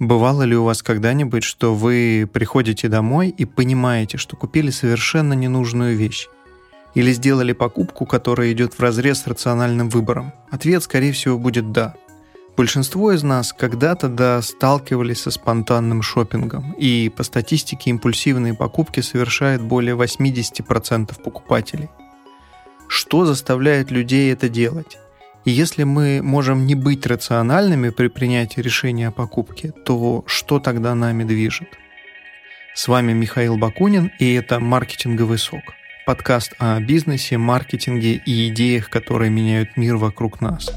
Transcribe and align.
Бывало 0.00 0.44
ли 0.44 0.56
у 0.56 0.64
вас 0.64 0.82
когда-нибудь, 0.82 1.44
что 1.44 1.74
вы 1.74 2.26
приходите 2.32 2.88
домой 2.88 3.28
и 3.28 3.44
понимаете, 3.44 4.16
что 4.16 4.34
купили 4.34 4.70
совершенно 4.70 5.34
ненужную 5.34 5.94
вещь? 5.94 6.28
Или 6.94 7.12
сделали 7.12 7.52
покупку, 7.52 8.06
которая 8.06 8.50
идет 8.52 8.72
в 8.72 8.80
разрез 8.80 9.20
с 9.20 9.26
рациональным 9.26 9.90
выбором? 9.90 10.32
Ответ, 10.50 10.82
скорее 10.82 11.12
всего, 11.12 11.38
будет 11.38 11.70
«да». 11.72 11.94
Большинство 12.56 13.12
из 13.12 13.22
нас 13.22 13.52
когда-то 13.52 14.08
да 14.08 14.40
сталкивались 14.40 15.20
со 15.20 15.30
спонтанным 15.30 16.00
шопингом, 16.00 16.72
и 16.72 17.10
по 17.14 17.22
статистике 17.22 17.90
импульсивные 17.90 18.54
покупки 18.54 19.00
совершает 19.00 19.60
более 19.60 19.96
80% 19.96 21.22
покупателей. 21.22 21.90
Что 22.88 23.26
заставляет 23.26 23.90
людей 23.90 24.32
это 24.32 24.48
делать? 24.48 24.98
И 25.46 25.52
если 25.52 25.84
мы 25.84 26.20
можем 26.22 26.66
не 26.66 26.74
быть 26.74 27.06
рациональными 27.06 27.88
при 27.88 28.08
принятии 28.08 28.60
решения 28.60 29.08
о 29.08 29.10
покупке, 29.10 29.72
то 29.72 30.22
что 30.26 30.58
тогда 30.58 30.94
нами 30.94 31.24
движет? 31.24 31.68
С 32.74 32.88
вами 32.88 33.14
Михаил 33.14 33.56
Бакунин, 33.56 34.12
и 34.18 34.34
это 34.34 34.60
«Маркетинговый 34.60 35.38
сок»– 35.38 35.62
подкаст 36.06 36.52
о 36.58 36.78
бизнесе, 36.80 37.38
маркетинге 37.38 38.20
и 38.26 38.48
идеях, 38.48 38.90
которые 38.90 39.30
меняют 39.30 39.78
мир 39.78 39.96
вокруг 39.96 40.42
нас. 40.42 40.70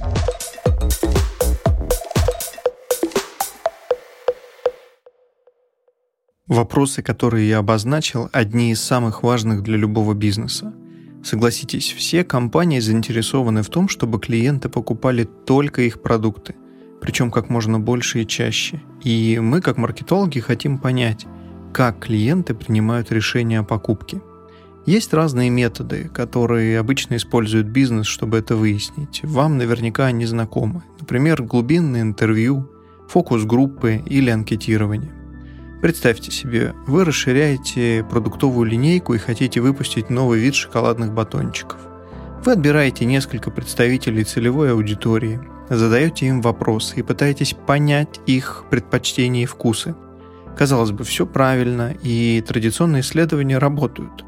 Вопросы, 6.48 7.02
которые 7.04 7.50
я 7.50 7.58
обозначил, 7.58 8.30
одни 8.32 8.72
из 8.72 8.82
самых 8.82 9.24
важных 9.24 9.62
для 9.62 9.76
любого 9.76 10.14
бизнеса– 10.14 10.74
Согласитесь, 11.24 11.90
все 11.92 12.26
компании 12.26 12.80
заинтересованы 12.80 13.64
в 13.64 13.70
том, 13.70 13.88
чтобы 13.88 14.20
клиенты 14.20 14.68
покупали 14.68 15.24
только 15.24 15.84
их 15.84 16.02
продукты, 16.02 16.56
причем 17.02 17.32
как 17.32 17.50
можно 17.50 17.80
больше 17.80 18.22
и 18.22 18.28
чаще. 18.28 18.82
И 19.04 19.40
мы, 19.42 19.62
как 19.62 19.78
маркетологи, 19.78 20.40
хотим 20.40 20.78
понять, 20.78 21.26
как 21.72 22.00
клиенты 22.00 22.54
принимают 22.54 23.10
решения 23.12 23.60
о 23.60 23.64
покупке. 23.64 24.22
Есть 24.86 25.14
разные 25.14 25.50
методы, 25.50 26.10
которые 26.14 26.78
обычно 26.78 27.16
использует 27.16 27.68
бизнес, 27.68 28.06
чтобы 28.06 28.38
это 28.38 28.58
выяснить. 28.58 29.22
Вам 29.24 29.58
наверняка 29.58 30.08
они 30.08 30.26
знакомы. 30.26 30.84
Например, 31.00 31.42
глубинное 31.42 32.02
интервью, 32.02 32.70
фокус-группы 33.08 34.04
или 34.06 34.30
анкетирование. 34.30 35.23
Представьте 35.84 36.32
себе, 36.32 36.74
вы 36.88 37.04
расширяете 37.04 38.06
продуктовую 38.10 38.66
линейку 38.66 39.16
и 39.16 39.18
хотите 39.18 39.60
выпустить 39.60 40.10
новый 40.10 40.40
вид 40.40 40.56
шоколадных 40.56 41.12
батончиков. 41.12 41.78
Вы 42.46 42.54
отбираете 42.54 43.04
несколько 43.04 43.52
представителей 43.52 44.24
целевой 44.24 44.72
аудитории, 44.72 45.42
задаете 45.70 46.28
им 46.28 46.42
вопросы 46.42 46.96
и 46.96 47.02
пытаетесь 47.02 47.54
понять 47.68 48.22
их 48.26 48.64
предпочтения 48.70 49.44
и 49.44 49.46
вкусы. 49.46 49.94
Казалось 50.58 50.92
бы, 50.92 51.04
все 51.04 51.26
правильно, 51.26 51.94
и 52.02 52.42
традиционные 52.48 53.02
исследования 53.02 53.58
работают. 53.58 54.24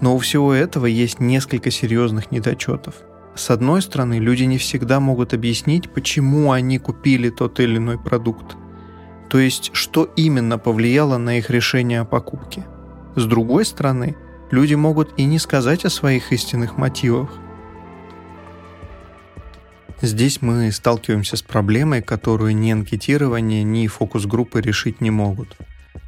Но 0.00 0.14
у 0.16 0.18
всего 0.18 0.54
этого 0.54 0.86
есть 0.86 1.20
несколько 1.20 1.70
серьезных 1.70 2.30
недочетов. 2.30 2.94
С 3.34 3.50
одной 3.50 3.82
стороны, 3.82 4.14
люди 4.14 4.44
не 4.44 4.56
всегда 4.56 5.00
могут 5.00 5.34
объяснить, 5.34 5.90
почему 5.90 6.50
они 6.50 6.78
купили 6.78 7.28
тот 7.28 7.60
или 7.60 7.76
иной 7.76 7.98
продукт– 7.98 8.56
то 9.28 9.38
есть 9.38 9.70
что 9.72 10.04
именно 10.16 10.58
повлияло 10.58 11.18
на 11.18 11.38
их 11.38 11.50
решение 11.50 12.00
о 12.00 12.04
покупке. 12.04 12.64
С 13.16 13.26
другой 13.26 13.64
стороны, 13.64 14.16
люди 14.50 14.74
могут 14.74 15.12
и 15.16 15.24
не 15.24 15.38
сказать 15.38 15.84
о 15.84 15.90
своих 15.90 16.32
истинных 16.32 16.76
мотивах. 16.76 17.30
Здесь 20.02 20.42
мы 20.42 20.70
сталкиваемся 20.72 21.36
с 21.36 21.42
проблемой, 21.42 22.02
которую 22.02 22.56
ни 22.56 22.70
анкетирование, 22.70 23.62
ни 23.62 23.86
фокус-группы 23.86 24.60
решить 24.60 25.00
не 25.00 25.10
могут. 25.10 25.56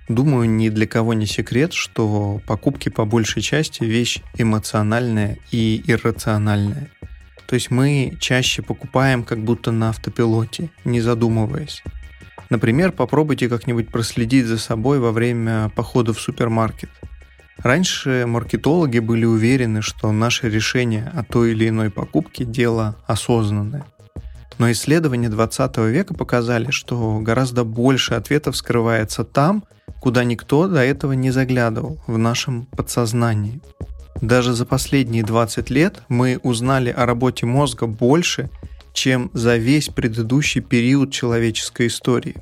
Думаю, 0.09 0.49
ни 0.49 0.69
для 0.69 0.87
кого 0.87 1.15
не 1.15 1.27
секрет, 1.27 1.73
что 1.73 2.41
покупки 2.47 2.89
по 2.89 3.05
большей 3.05 3.43
части 3.43 3.83
вещь 3.83 4.19
эмоциональная 4.37 5.39
и 5.51 5.83
иррациональная. 5.87 6.91
То 7.47 7.55
есть 7.55 7.71
мы 7.71 8.17
чаще 8.21 8.63
покупаем 8.63 9.25
как 9.25 9.43
будто 9.43 9.71
на 9.73 9.91
автопилоте, 9.91 10.71
не 10.85 11.01
задумываясь. 11.01 11.83
Например, 12.51 12.93
попробуйте 12.93 13.49
как-нибудь 13.49 13.91
проследить 13.91 14.47
за 14.47 14.59
собой 14.59 14.99
во 15.01 15.13
время 15.13 15.71
похода 15.75 16.13
в 16.13 16.21
супермаркет. 16.21 16.91
Раньше 17.59 18.25
маркетологи 18.27 18.99
были 18.99 19.25
уверены, 19.25 19.83
что 19.83 20.13
наше 20.13 20.49
решение 20.49 21.11
о 21.15 21.25
той 21.25 21.53
или 21.53 21.69
иной 21.69 21.91
покупке– 21.91 22.45
дело 22.47 22.97
осознанное. 23.07 23.87
Но 24.59 24.71
исследования 24.71 25.29
20 25.29 25.77
века 25.79 26.15
показали, 26.15 26.71
что 26.71 27.19
гораздо 27.21 27.65
больше 27.65 28.15
ответов 28.15 28.57
скрывается 28.57 29.25
там, 29.25 29.65
куда 30.01 30.25
никто 30.25 30.69
до 30.69 30.81
этого 30.81 31.13
не 31.13 31.31
заглядывал, 31.31 32.01
в 32.07 32.17
нашем 32.19 32.67
подсознании. 32.67 33.61
Даже 34.21 34.55
за 34.55 34.65
последние 34.65 35.23
20 35.23 35.69
лет 35.71 36.03
мы 36.09 36.39
узнали 36.43 36.91
о 36.91 37.05
работе 37.05 37.45
мозга 37.45 37.87
больше, 37.87 38.51
чем 38.97 39.31
за 39.35 39.59
весь 39.59 39.89
предыдущий 39.91 40.63
период 40.63 41.13
человеческой 41.13 41.89
истории. 41.89 42.37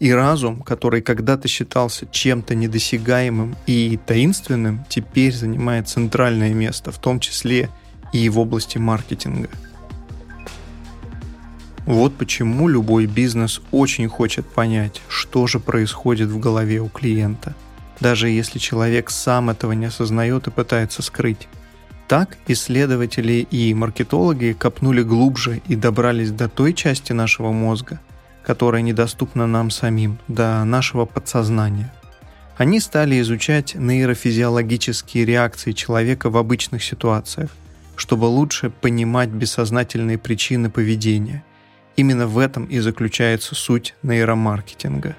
И 0.00 0.12
разум, 0.12 0.62
который 0.62 1.00
когда-то 1.00 1.48
считался 1.48 2.06
чем-то 2.06 2.54
недосягаемым 2.54 3.56
и 3.66 3.98
таинственным, 4.06 4.84
теперь 4.90 5.32
занимает 5.32 5.88
центральное 5.88 6.52
место, 6.52 6.92
в 6.92 6.98
том 6.98 7.18
числе 7.20 7.70
и 8.12 8.28
в 8.28 8.38
области 8.38 8.76
маркетинга. 8.76 9.48
Вот 11.86 12.14
почему 12.16 12.68
любой 12.68 13.06
бизнес 13.06 13.62
очень 13.72 14.08
хочет 14.08 14.46
понять, 14.46 15.00
что 15.08 15.46
же 15.46 15.58
происходит 15.58 16.28
в 16.28 16.38
голове 16.38 16.80
у 16.80 16.90
клиента, 16.90 17.54
даже 17.98 18.28
если 18.28 18.58
человек 18.58 19.08
сам 19.08 19.48
этого 19.48 19.72
не 19.72 19.86
осознает 19.86 20.48
и 20.48 20.50
пытается 20.50 21.00
скрыть. 21.00 21.48
Так 22.08 22.38
исследователи 22.46 23.46
и 23.50 23.74
маркетологи 23.74 24.56
копнули 24.58 25.02
глубже 25.02 25.60
и 25.68 25.76
добрались 25.76 26.30
до 26.30 26.48
той 26.48 26.72
части 26.72 27.12
нашего 27.12 27.52
мозга, 27.52 28.00
которая 28.42 28.80
недоступна 28.80 29.46
нам 29.46 29.70
самим, 29.70 30.18
до 30.26 30.64
нашего 30.64 31.04
подсознания. 31.04 31.92
Они 32.56 32.80
стали 32.80 33.20
изучать 33.20 33.74
нейрофизиологические 33.74 35.26
реакции 35.26 35.72
человека 35.72 36.30
в 36.30 36.38
обычных 36.38 36.82
ситуациях, 36.82 37.50
чтобы 37.94 38.24
лучше 38.24 38.70
понимать 38.70 39.28
бессознательные 39.28 40.16
причины 40.16 40.70
поведения. 40.70 41.44
Именно 41.96 42.26
в 42.26 42.38
этом 42.38 42.64
и 42.64 42.78
заключается 42.78 43.54
суть 43.54 43.94
нейромаркетинга. 44.02 45.14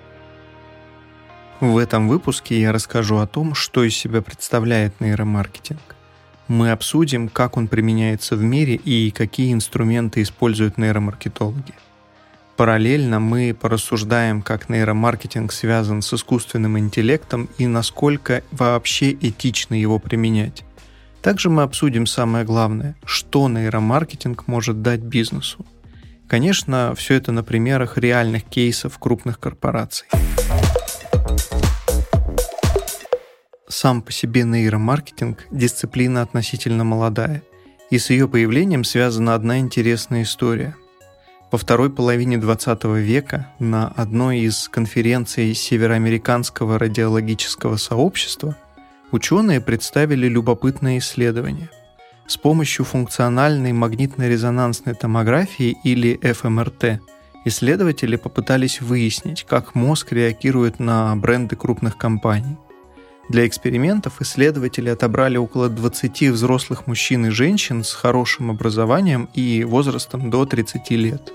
В 1.59 1.77
этом 1.77 2.07
выпуске 2.07 2.59
я 2.59 2.71
расскажу 2.71 3.17
о 3.17 3.27
том, 3.27 3.53
что 3.53 3.83
из 3.83 3.95
себя 3.95 4.23
представляет 4.23 4.99
нейромаркетинг 4.99 5.98
мы 6.49 6.71
обсудим, 6.71 7.29
как 7.29 7.55
он 7.55 7.67
применяется 7.67 8.35
в 8.35 8.43
мире 8.43 8.75
и 8.75 9.11
какие 9.11 9.53
инструменты 9.53 10.21
используют 10.21 10.77
нейромаркетологи. 10.77 11.73
Параллельно 12.57 13.21
мы 13.21 13.55
порассуждаем, 13.57 14.41
как 14.41 14.67
нейромаркетинг 14.67 15.53
связан 15.53 16.01
с 16.01 16.13
искусственным 16.13 16.77
интеллектом 16.77 17.47
и 17.57 17.67
насколько 17.67 18.43
вообще 18.51 19.13
этично 19.13 19.75
его 19.75 19.97
применять. 19.97 20.65
Также 21.21 21.49
мы 21.49 21.63
обсудим 21.63 22.05
самое 22.05 22.43
главное, 22.43 22.97
что 23.05 23.47
нейромаркетинг 23.47 24.47
может 24.47 24.81
дать 24.81 25.01
бизнесу. 25.01 25.65
Конечно, 26.27 26.93
все 26.95 27.13
это 27.15 27.31
на 27.31 27.43
примерах 27.43 27.97
реальных 27.97 28.43
кейсов 28.43 28.99
крупных 28.99 29.39
корпораций. 29.39 30.07
Сам 33.71 34.01
по 34.01 34.11
себе 34.11 34.45
нейромаркетинг– 34.45 35.45
дисциплина 35.51 36.23
относительно 36.23 36.83
молодая, 36.83 37.43
и 37.91 37.99
с 37.99 38.09
ее 38.09 38.27
появлением 38.27 38.83
связана 38.83 39.35
одна 39.35 39.59
интересная 39.59 40.23
история. 40.23 40.75
Во 41.51 41.59
второй 41.59 41.91
половине 41.91 42.39
20 42.39 42.83
века 42.85 43.47
на 43.59 43.87
одной 43.89 44.39
из 44.39 44.69
конференций 44.69 45.53
Североамериканского 45.53 46.79
радиологического 46.79 47.77
сообщества 47.77 48.57
ученые 49.11 49.61
представили 49.61 50.27
любопытное 50.27 50.97
исследование. 50.97 51.69
С 52.25 52.37
помощью 52.37 52.85
функциональной 52.85 53.71
магнитно-резонансной 53.71 54.95
томографии 54.95 55.77
или 55.83 56.19
ФМРТ 56.33 57.01
исследователи 57.45 58.15
попытались 58.15 58.81
выяснить, 58.81 59.45
как 59.47 59.75
мозг 59.75 60.11
реагирует 60.11 60.79
на 60.79 61.15
бренды 61.15 61.55
крупных 61.55 61.97
компаний– 61.97 62.57
для 63.29 63.45
экспериментов 63.45 64.21
исследователи 64.21 64.89
отобрали 64.89 65.37
около 65.37 65.69
20 65.69 66.29
взрослых 66.29 66.87
мужчин 66.87 67.27
и 67.27 67.29
женщин 67.29 67.83
с 67.83 67.93
хорошим 67.93 68.49
образованием 68.49 69.29
и 69.35 69.63
возрастом 69.63 70.31
до 70.31 70.45
30 70.45 70.89
лет. 70.91 71.31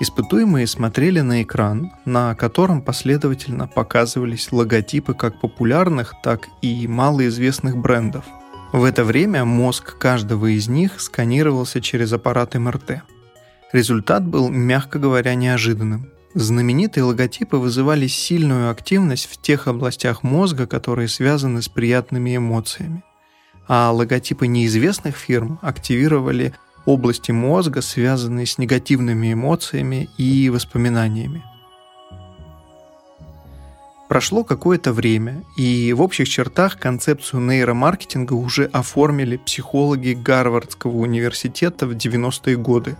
Испытуемые 0.00 0.66
смотрели 0.66 1.20
на 1.20 1.42
экран, 1.42 1.92
на 2.04 2.34
котором 2.34 2.82
последовательно 2.82 3.68
показывались 3.68 4.50
логотипы 4.50 5.14
как 5.14 5.40
популярных, 5.40 6.14
так 6.22 6.48
и 6.62 6.88
малоизвестных 6.88 7.76
брендов. 7.76 8.24
В 8.72 8.82
это 8.84 9.04
время 9.04 9.44
мозг 9.44 9.96
каждого 9.98 10.46
из 10.46 10.66
них 10.66 11.00
сканировался 11.00 11.80
через 11.80 12.12
аппарат 12.12 12.54
МРТ. 12.54 13.02
Результат 13.72 14.26
был, 14.26 14.48
мягко 14.48 14.98
говоря, 14.98 15.34
неожиданным. 15.34 16.10
Знаменитые 16.34 17.04
логотипы 17.04 17.58
вызывали 17.58 18.08
сильную 18.08 18.70
активность 18.70 19.26
в 19.30 19.40
тех 19.40 19.68
областях 19.68 20.24
мозга, 20.24 20.66
которые 20.66 21.06
связаны 21.06 21.62
с 21.62 21.68
приятными 21.68 22.36
эмоциями. 22.36 23.04
А 23.68 23.92
логотипы 23.92 24.48
неизвестных 24.48 25.16
фирм 25.16 25.60
активировали 25.62 26.52
области 26.86 27.30
мозга, 27.30 27.82
связанные 27.82 28.46
с 28.46 28.58
негативными 28.58 29.32
эмоциями 29.32 30.10
и 30.18 30.50
воспоминаниями. 30.50 31.44
Прошло 34.08 34.44
какое-то 34.44 34.92
время, 34.92 35.44
и 35.56 35.92
в 35.92 36.02
общих 36.02 36.28
чертах 36.28 36.78
концепцию 36.78 37.40
нейромаркетинга 37.42 38.34
уже 38.34 38.66
оформили 38.66 39.36
психологи 39.36 40.12
Гарвардского 40.12 40.96
университета 40.96 41.86
в 41.86 41.92
90-е 41.92 42.56
годы. 42.56 42.96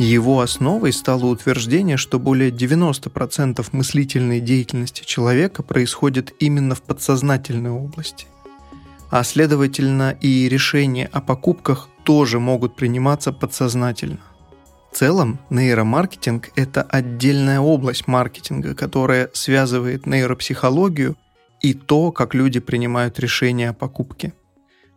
Его 0.00 0.40
основой 0.40 0.94
стало 0.94 1.26
утверждение, 1.26 1.98
что 1.98 2.18
более 2.18 2.50
90% 2.50 3.66
мыслительной 3.72 4.40
деятельности 4.40 5.04
человека 5.04 5.62
происходит 5.62 6.32
именно 6.38 6.74
в 6.74 6.80
подсознательной 6.80 7.70
области. 7.70 8.26
А 9.10 9.22
следовательно 9.22 10.16
и 10.18 10.48
решения 10.48 11.06
о 11.12 11.20
покупках 11.20 11.90
тоже 12.02 12.40
могут 12.40 12.76
приниматься 12.76 13.30
подсознательно. 13.30 14.20
В 14.90 14.96
целом, 14.96 15.38
нейромаркетинг– 15.50 16.48
это 16.56 16.80
отдельная 16.80 17.60
область 17.60 18.06
маркетинга, 18.06 18.74
которая 18.74 19.28
связывает 19.34 20.06
нейропсихологию 20.06 21.14
и 21.60 21.74
то, 21.74 22.10
как 22.10 22.32
люди 22.32 22.58
принимают 22.58 23.18
решения 23.18 23.68
о 23.68 23.74
покупке. 23.74 24.32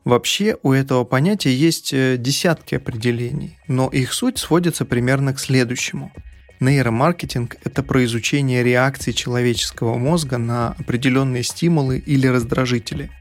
Вообще 0.05 0.57
у 0.63 0.73
этого 0.73 1.03
понятия 1.03 1.53
есть 1.53 1.93
э, 1.93 2.17
десятки 2.17 2.75
определений, 2.75 3.57
но 3.67 3.87
их 3.87 4.13
суть 4.13 4.37
сводится 4.37 4.85
примерно 4.85 5.33
к 5.33 5.39
следующему. 5.39 6.11
Нейромаркетинг– 6.59 7.57
это 7.63 7.83
про 7.83 8.03
изучение 8.05 8.63
реакции 8.63 9.11
человеческого 9.11 9.97
мозга 9.97 10.37
на 10.37 10.75
определенные 10.79 11.43
стимулы 11.43 11.97
или 11.99 12.27
раздражители, 12.27 13.11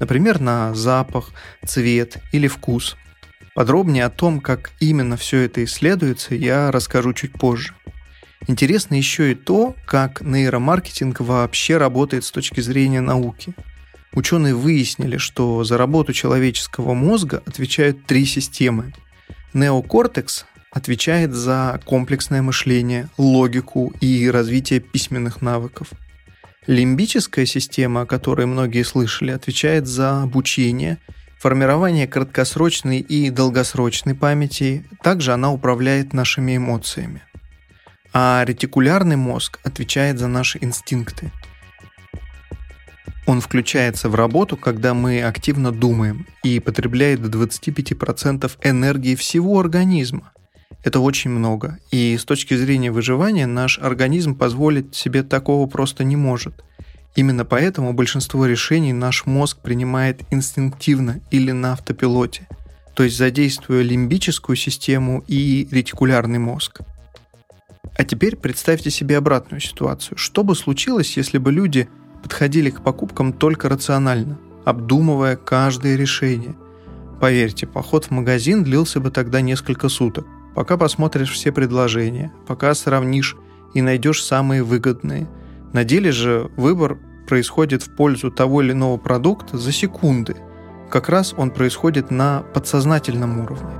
например, 0.00 0.40
на 0.40 0.74
запах, 0.74 1.32
цвет 1.66 2.18
или 2.32 2.48
вкус– 2.48 2.96
Подробнее 3.54 4.04
о 4.04 4.10
том, 4.10 4.40
как 4.40 4.70
именно 4.80 5.16
все 5.16 5.40
это 5.40 5.64
исследуется, 5.64 6.34
я 6.34 6.70
расскажу 6.70 7.12
чуть 7.12 7.32
позже. 7.32 7.74
Интересно 8.46 8.94
еще 8.94 9.32
и 9.32 9.34
то, 9.34 9.74
как 9.86 10.22
нейромаркетинг 10.22 11.20
вообще 11.20 11.76
работает 11.76 12.24
с 12.24 12.30
точки 12.30 12.60
зрения 12.60 13.00
науки. 13.00 13.52
Ученые 14.14 14.54
выяснили, 14.54 15.16
что 15.16 15.62
за 15.64 15.78
работу 15.78 16.12
человеческого 16.12 16.94
мозга 16.94 17.42
отвечают 17.46 18.06
три 18.06 18.26
системы. 18.26 18.92
Неокортекс 19.52 20.46
отвечает 20.72 21.32
за 21.32 21.80
комплексное 21.84 22.42
мышление, 22.42 23.08
логику 23.18 23.92
и 24.00 24.28
развитие 24.30 24.80
письменных 24.80 25.42
навыков. 25.42 25.88
Лимбическая 26.66 27.46
система, 27.46 28.02
о 28.02 28.06
которой 28.06 28.46
многие 28.46 28.82
слышали, 28.82 29.30
отвечает 29.30 29.86
за 29.86 30.22
обучение– 30.22 30.98
формирование 31.40 32.06
краткосрочной 32.06 33.00
и 33.00 33.30
долгосрочной 33.30 34.14
памяти, 34.14 34.84
также 35.02 35.32
она 35.32 35.50
управляет 35.50 36.12
нашими 36.12 36.58
эмоциями. 36.58 37.22
А 38.12 38.44
ретикулярный 38.46 39.16
мозг 39.16 39.58
отвечает 39.64 40.18
за 40.18 40.28
наши 40.28 40.58
инстинкты. 40.60 41.32
Он 43.26 43.40
включается 43.40 44.08
в 44.08 44.14
работу, 44.14 44.56
когда 44.56 44.94
мы 44.94 45.22
активно 45.22 45.72
думаем 45.72 46.26
и 46.42 46.58
потребляет 46.58 47.22
до 47.22 47.28
25% 47.38 48.50
энергии 48.62 49.14
всего 49.14 49.60
организма. 49.60 50.32
Это 50.82 51.00
очень 51.00 51.30
много, 51.30 51.78
и 51.90 52.16
с 52.16 52.24
точки 52.24 52.54
зрения 52.54 52.90
выживания 52.90 53.46
наш 53.46 53.78
организм 53.78 54.34
позволить 54.34 54.94
себе 54.94 55.22
такого 55.22 55.66
просто 55.66 56.04
не 56.04 56.16
может– 56.16 56.64
Именно 57.16 57.44
поэтому 57.44 57.92
большинство 57.92 58.46
решений 58.46 58.92
наш 58.92 59.26
мозг 59.26 59.58
принимает 59.60 60.22
инстинктивно 60.30 61.20
или 61.30 61.50
на 61.50 61.72
автопилоте, 61.72 62.46
то 62.94 63.02
есть 63.02 63.16
задействуя 63.16 63.82
лимбическую 63.82 64.56
систему 64.56 65.24
и 65.26 65.66
ретикулярный 65.70 66.38
мозг. 66.38 66.80
А 67.96 68.04
теперь 68.04 68.36
представьте 68.36 68.90
себе 68.90 69.18
обратную 69.18 69.60
ситуацию. 69.60 70.16
Что 70.16 70.44
бы 70.44 70.54
случилось, 70.54 71.16
если 71.16 71.38
бы 71.38 71.50
люди 71.50 71.88
подходили 72.22 72.70
к 72.70 72.82
покупкам 72.82 73.32
только 73.32 73.68
рационально, 73.68 74.38
обдумывая 74.64 75.36
каждое 75.36 75.96
решение? 75.96 76.54
Поверьте, 77.20 77.66
поход 77.66 78.06
в 78.06 78.10
магазин 78.10 78.64
длился 78.64 79.00
бы 79.00 79.10
тогда 79.10 79.40
несколько 79.40 79.88
суток, 79.88 80.26
пока 80.54 80.76
посмотришь 80.76 81.32
все 81.32 81.52
предложения, 81.52 82.32
пока 82.46 82.74
сравнишь 82.74 83.36
и 83.74 83.82
найдешь 83.82 84.24
самые 84.24 84.62
выгодные– 84.62 85.28
на 85.72 85.84
деле 85.84 86.10
же 86.10 86.50
выбор 86.56 86.98
происходит 87.28 87.82
в 87.82 87.94
пользу 87.94 88.30
того 88.30 88.62
или 88.62 88.72
иного 88.72 88.96
продукта 88.96 89.56
за 89.56 89.70
секунды. 89.70 90.36
Как 90.90 91.08
раз 91.08 91.32
он 91.36 91.52
происходит 91.52 92.10
на 92.10 92.42
подсознательном 92.54 93.40
уровне. 93.40 93.70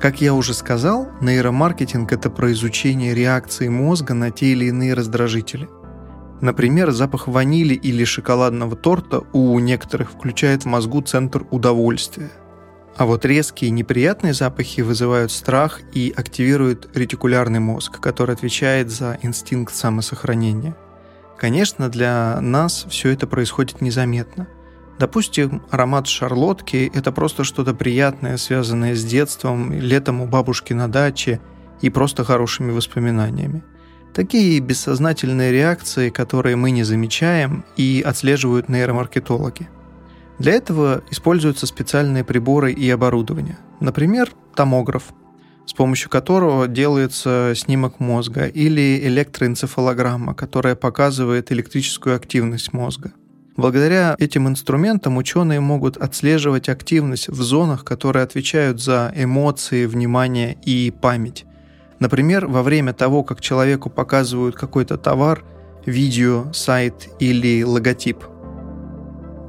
Как 0.00 0.20
я 0.20 0.34
уже 0.34 0.52
сказал, 0.52 1.08
нейромаркетинг– 1.20 2.12
это 2.12 2.28
про 2.28 2.50
изучение 2.50 3.14
реакции 3.14 3.68
мозга 3.68 4.14
на 4.14 4.32
те 4.32 4.46
или 4.46 4.64
иные 4.64 4.94
раздражители. 4.94 5.68
Например, 6.42 6.90
запах 6.90 7.26
ванили 7.28 7.72
или 7.72 8.04
шоколадного 8.04 8.76
торта 8.76 9.22
у 9.32 9.58
некоторых 9.58 10.10
включает 10.10 10.64
в 10.64 10.66
мозгу 10.66 11.00
центр 11.00 11.46
удовольствия– 11.50 12.30
а 12.96 13.06
вот 13.06 13.24
резкие 13.24 13.70
неприятные 13.70 14.34
запахи 14.34 14.82
вызывают 14.82 15.32
страх 15.32 15.80
и 15.92 16.12
активируют 16.14 16.90
ретикулярный 16.94 17.58
мозг, 17.58 18.00
который 18.00 18.34
отвечает 18.34 18.90
за 18.90 19.18
инстинкт 19.22 19.74
самосохранения. 19.74 20.76
Конечно, 21.38 21.88
для 21.88 22.38
нас 22.40 22.86
все 22.88 23.10
это 23.10 23.26
происходит 23.26 23.80
незаметно. 23.80 24.46
Допустим, 24.98 25.62
аромат 25.70 26.06
шарлотки– 26.06 26.92
это 26.94 27.12
просто 27.12 27.44
что-то 27.44 27.74
приятное, 27.74 28.36
связанное 28.36 28.94
с 28.94 29.02
детством, 29.04 29.72
летом 29.72 30.20
у 30.20 30.26
бабушки 30.26 30.74
на 30.74 30.86
даче 30.86 31.40
и 31.80 31.88
просто 31.88 32.24
хорошими 32.24 32.70
воспоминаниями. 32.72 33.64
Такие 34.14 34.60
бессознательные 34.60 35.52
реакции, 35.52 36.10
которые 36.10 36.56
мы 36.56 36.70
не 36.70 36.82
замечаем 36.82 37.64
и 37.76 38.02
отслеживают 38.06 38.68
нейромаркетологи– 38.68 39.68
для 40.42 40.54
этого 40.54 41.04
используются 41.10 41.66
специальные 41.66 42.24
приборы 42.24 42.72
и 42.72 42.90
оборудование. 42.90 43.58
Например, 43.78 44.28
томограф, 44.56 45.12
с 45.66 45.72
помощью 45.72 46.10
которого 46.10 46.66
делается 46.66 47.52
снимок 47.54 48.00
мозга, 48.00 48.46
или 48.46 48.98
электроэнцефалограмма, 49.04 50.34
которая 50.34 50.74
показывает 50.74 51.52
электрическую 51.52 52.16
активность 52.16 52.72
мозга. 52.72 53.12
Благодаря 53.56 54.16
этим 54.18 54.48
инструментам 54.48 55.16
ученые 55.16 55.60
могут 55.60 55.96
отслеживать 55.96 56.68
активность 56.68 57.28
в 57.28 57.40
зонах, 57.40 57.84
которые 57.84 58.24
отвечают 58.24 58.82
за 58.82 59.12
эмоции, 59.14 59.86
внимание 59.86 60.58
и 60.64 60.90
память. 60.90 61.44
Например, 62.02 62.46
во 62.46 62.62
время 62.64 62.92
того, 62.92 63.22
как 63.22 63.40
человеку 63.40 63.88
показывают 63.88 64.56
какой-то 64.56 64.98
товар, 64.98 65.44
видео, 65.86 66.52
сайт 66.52 67.08
или 67.20 67.62
логотип– 67.62 68.24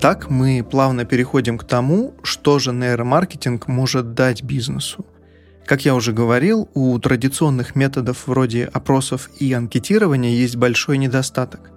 так 0.04 0.30
мы 0.30 0.66
плавно 0.70 1.06
переходим 1.06 1.58
к 1.58 1.64
тому, 1.64 2.14
что 2.24 2.60
же 2.60 2.74
нейромаркетинг 2.74 3.70
может 3.70 4.14
дать 4.14 4.44
бизнесу. 4.44 5.06
Как 5.66 5.86
я 5.86 5.96
уже 5.96 6.12
говорил, 6.12 6.70
у 6.74 7.00
традиционных 7.00 7.74
методов 7.78 8.28
вроде 8.28 8.66
опросов 8.66 9.30
и 9.40 9.54
анкетирования 9.54 10.32
есть 10.32 10.58
большой 10.58 10.98
недостаток. 10.98 11.72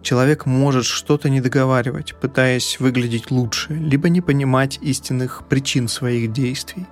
Человек 0.00 0.46
может 0.46 0.84
что-то 0.84 1.28
не 1.28 1.40
договаривать, 1.40 2.14
пытаясь 2.20 2.78
выглядеть 2.78 3.32
лучше, 3.32 3.74
либо 3.74 4.08
не 4.08 4.20
понимать 4.20 4.78
истинных 4.80 5.42
причин 5.48 5.88
своих 5.88 6.32
действий. 6.32 6.86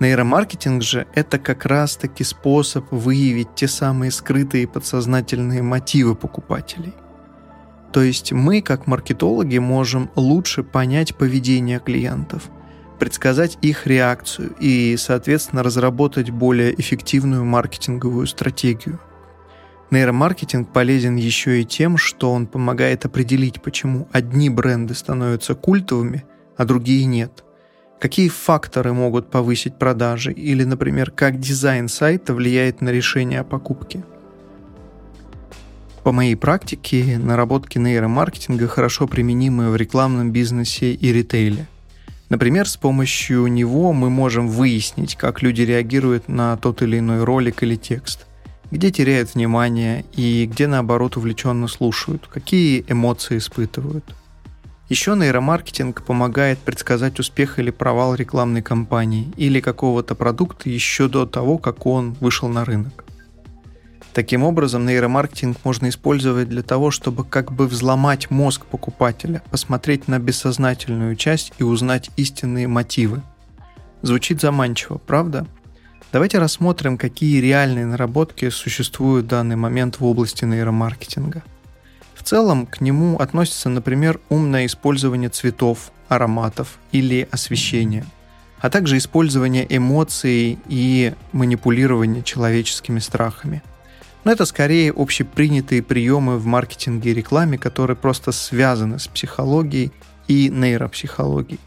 Нейромаркетинг 0.00 0.82
же– 0.82 1.06
это 1.14 1.38
как 1.38 1.64
раз-таки 1.64 2.22
способ 2.24 2.90
выявить 2.90 3.54
те 3.54 3.66
самые 3.66 4.10
скрытые 4.10 4.68
подсознательные 4.68 5.62
мотивы 5.62 6.14
покупателей– 6.14 6.92
то 7.96 8.02
есть 8.02 8.30
мы, 8.30 8.60
как 8.60 8.86
маркетологи, 8.86 9.56
можем 9.56 10.10
лучше 10.16 10.62
понять 10.62 11.16
поведение 11.16 11.78
клиентов, 11.80 12.50
предсказать 12.98 13.56
их 13.62 13.86
реакцию 13.86 14.54
и, 14.60 14.96
соответственно, 14.98 15.62
разработать 15.62 16.28
более 16.28 16.78
эффективную 16.78 17.46
маркетинговую 17.46 18.26
стратегию. 18.26 19.00
Нейромаркетинг 19.90 20.74
полезен 20.74 21.16
еще 21.16 21.62
и 21.62 21.64
тем, 21.64 21.96
что 21.96 22.32
он 22.32 22.46
помогает 22.46 23.06
определить, 23.06 23.62
почему 23.62 24.08
одни 24.12 24.50
бренды 24.50 24.92
становятся 24.92 25.54
культовыми, 25.54 26.26
а 26.58 26.66
другие 26.66 27.06
нет. 27.06 27.44
Какие 27.98 28.28
факторы 28.28 28.92
могут 28.92 29.30
повысить 29.30 29.78
продажи 29.78 30.32
или, 30.32 30.64
например, 30.64 31.10
как 31.10 31.40
дизайн 31.40 31.88
сайта 31.88 32.34
влияет 32.34 32.80
на 32.80 32.90
решение 32.90 33.40
о 33.40 33.44
покупке– 33.44 34.04
по 36.06 36.12
моей 36.12 36.36
практике, 36.36 37.18
наработки 37.18 37.78
нейромаркетинга 37.78 38.68
хорошо 38.68 39.08
применимы 39.08 39.72
в 39.72 39.76
рекламном 39.76 40.30
бизнесе 40.30 40.92
и 40.92 41.12
ритейле. 41.12 41.66
Например, 42.28 42.68
с 42.68 42.76
помощью 42.76 43.48
него 43.48 43.92
мы 43.92 44.08
можем 44.08 44.46
выяснить, 44.46 45.16
как 45.16 45.42
люди 45.42 45.62
реагируют 45.62 46.28
на 46.28 46.56
тот 46.58 46.82
или 46.82 47.00
иной 47.00 47.24
ролик 47.24 47.64
или 47.64 47.74
текст, 47.74 48.26
где 48.70 48.92
теряют 48.92 49.34
внимание 49.34 50.04
и 50.14 50.46
где 50.46 50.68
наоборот 50.68 51.16
увлеченно 51.16 51.66
слушают, 51.66 52.28
какие 52.28 52.84
эмоции 52.86 53.38
испытывают. 53.38 54.04
Еще 54.88 55.16
нейромаркетинг 55.16 56.02
помогает 56.04 56.60
предсказать 56.60 57.18
успех 57.18 57.58
или 57.58 57.70
провал 57.70 58.14
рекламной 58.14 58.62
кампании 58.62 59.32
или 59.36 59.60
какого-то 59.60 60.14
продукта 60.14 60.70
еще 60.70 61.08
до 61.08 61.26
того, 61.26 61.58
как 61.58 61.86
он 61.86 62.12
вышел 62.20 62.48
на 62.48 62.64
рынок. 62.64 63.04
Таким 64.12 64.44
образом, 64.44 64.86
нейромаркетинг 64.86 65.58
можно 65.64 65.88
использовать 65.88 66.48
для 66.48 66.62
того, 66.62 66.90
чтобы 66.90 67.24
как 67.24 67.52
бы 67.52 67.66
взломать 67.66 68.30
мозг 68.30 68.64
покупателя, 68.64 69.42
посмотреть 69.50 70.08
на 70.08 70.20
бессознательную 70.20 71.16
часть 71.16 71.52
и 71.58 71.64
узнать 71.64 72.10
истинные 72.16 72.68
мотивы. 72.68 73.22
Звучит 74.02 74.40
заманчиво, 74.40 74.98
правда? 74.98 75.46
Давайте 76.12 76.38
рассмотрим, 76.38 76.96
какие 76.96 77.40
реальные 77.40 77.86
наработки 77.86 78.48
существуют 78.50 79.26
в 79.26 79.28
данный 79.28 79.56
момент 79.56 79.98
в 79.98 80.04
области 80.04 80.44
нейромаркетинга. 80.44 81.42
В 82.16 82.22
целом, 82.22 82.66
к 82.66 82.80
нему 82.80 83.18
относится, 83.18 83.68
например, 83.68 84.20
умное 84.28 84.66
использование 84.66 85.28
цветов, 85.28 85.92
ароматов 86.08 86.78
или 86.90 87.28
освещения, 87.30 88.06
а 88.60 88.70
также 88.70 88.96
использование 88.96 89.66
эмоций 89.68 90.58
и 90.66 91.14
манипулирование 91.32 92.22
человеческими 92.22 92.98
страхами– 92.98 93.62
но 94.26 94.32
это 94.32 94.44
скорее 94.44 94.92
общепринятые 94.92 95.84
приемы 95.84 96.38
в 96.38 96.46
маркетинге 96.46 97.12
и 97.12 97.14
рекламе, 97.14 97.58
которые 97.58 97.96
просто 97.96 98.32
связаны 98.32 98.98
с 98.98 99.06
психологией 99.06 99.92
и 100.26 100.48
нейропсихологией. 100.48 101.60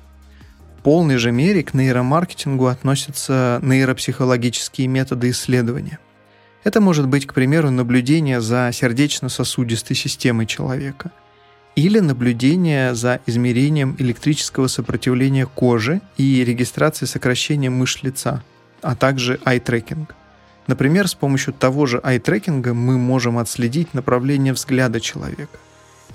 В 0.77 0.81
полной 0.81 1.15
же 1.15 1.31
мере 1.31 1.63
к 1.63 1.73
нейромаркетингу 1.73 2.67
относятся 2.67 3.61
нейропсихологические 3.63 4.89
методы 4.89 5.29
исследования. 5.29 5.99
Это 6.69 6.81
может 6.81 7.07
быть, 7.07 7.25
к 7.25 7.33
примеру, 7.33 7.71
наблюдение 7.71 8.41
за 8.41 8.69
сердечно-сосудистой 8.71 9.95
системой 9.95 10.45
человека 10.45 11.09
или 11.75 11.97
наблюдение 11.97 12.93
за 12.93 13.21
измерением 13.25 13.95
электрического 13.97 14.67
сопротивления 14.67 15.47
кожи 15.47 15.99
и 16.17 16.45
регистрацией 16.45 17.09
сокращения 17.09 17.71
мышц 17.71 18.03
лица, 18.03 18.43
а 18.83 18.95
также 18.95 19.39
eye-трекинг. 19.45 20.13
Например, 20.67 21.07
с 21.07 21.15
помощью 21.15 21.55
того 21.55 21.87
же 21.87 21.97
eye-трекинга 22.03 22.75
мы 22.75 22.99
можем 22.99 23.39
отследить 23.39 23.95
направление 23.95 24.53
взгляда 24.53 24.99
человека, 24.99 25.57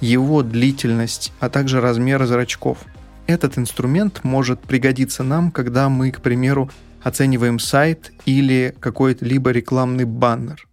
его 0.00 0.44
длительность, 0.44 1.32
а 1.40 1.49
также 1.49 1.80
размер 1.80 2.25
зрачков. 2.26 2.78
Этот 3.26 3.58
инструмент 3.58 4.23
может 4.23 4.61
пригодиться 4.61 5.25
нам, 5.25 5.50
когда 5.50 5.88
мы, 5.88 6.12
к 6.12 6.20
примеру, 6.20 6.70
оцениваем 7.04 7.58
сайт 7.58 8.12
или 8.26 8.75
какой-то 8.80 9.25
либо 9.25 9.50
рекламный 9.50 10.04
баннер. 10.04 10.66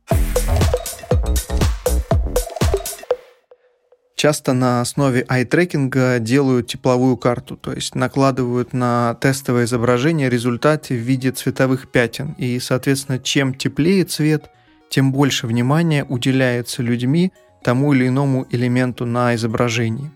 Часто 4.15 4.53
на 4.53 4.81
основе 4.81 5.25
ай-трекинга 5.27 6.19
делают 6.19 6.67
тепловую 6.67 7.17
карту, 7.17 7.57
то 7.57 7.73
есть 7.73 7.95
накладывают 7.95 8.71
на 8.71 9.15
тестовое 9.15 9.65
изображение 9.65 10.29
результаты 10.29 10.93
в 10.93 10.99
виде 10.99 11.31
цветовых 11.31 11.89
пятен. 11.89 12.35
И, 12.37 12.59
соответственно, 12.59 13.17
чем 13.17 13.55
теплее 13.55 14.03
цвет, 14.03 14.51
тем 14.91 15.11
больше 15.11 15.47
внимания 15.47 16.05
уделяется 16.07 16.83
людьми 16.83 17.31
тому 17.63 17.93
или 17.93 18.09
иному 18.09 18.45
элементу 18.51 19.07
на 19.07 19.33
изображении. 19.33 20.11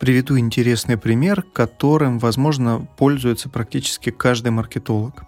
Приведу 0.00 0.38
интересный 0.38 0.96
пример, 0.96 1.42
которым, 1.52 2.18
возможно, 2.18 2.86
пользуется 2.96 3.48
практически 3.48 4.10
каждый 4.10 4.50
маркетолог. 4.50 5.24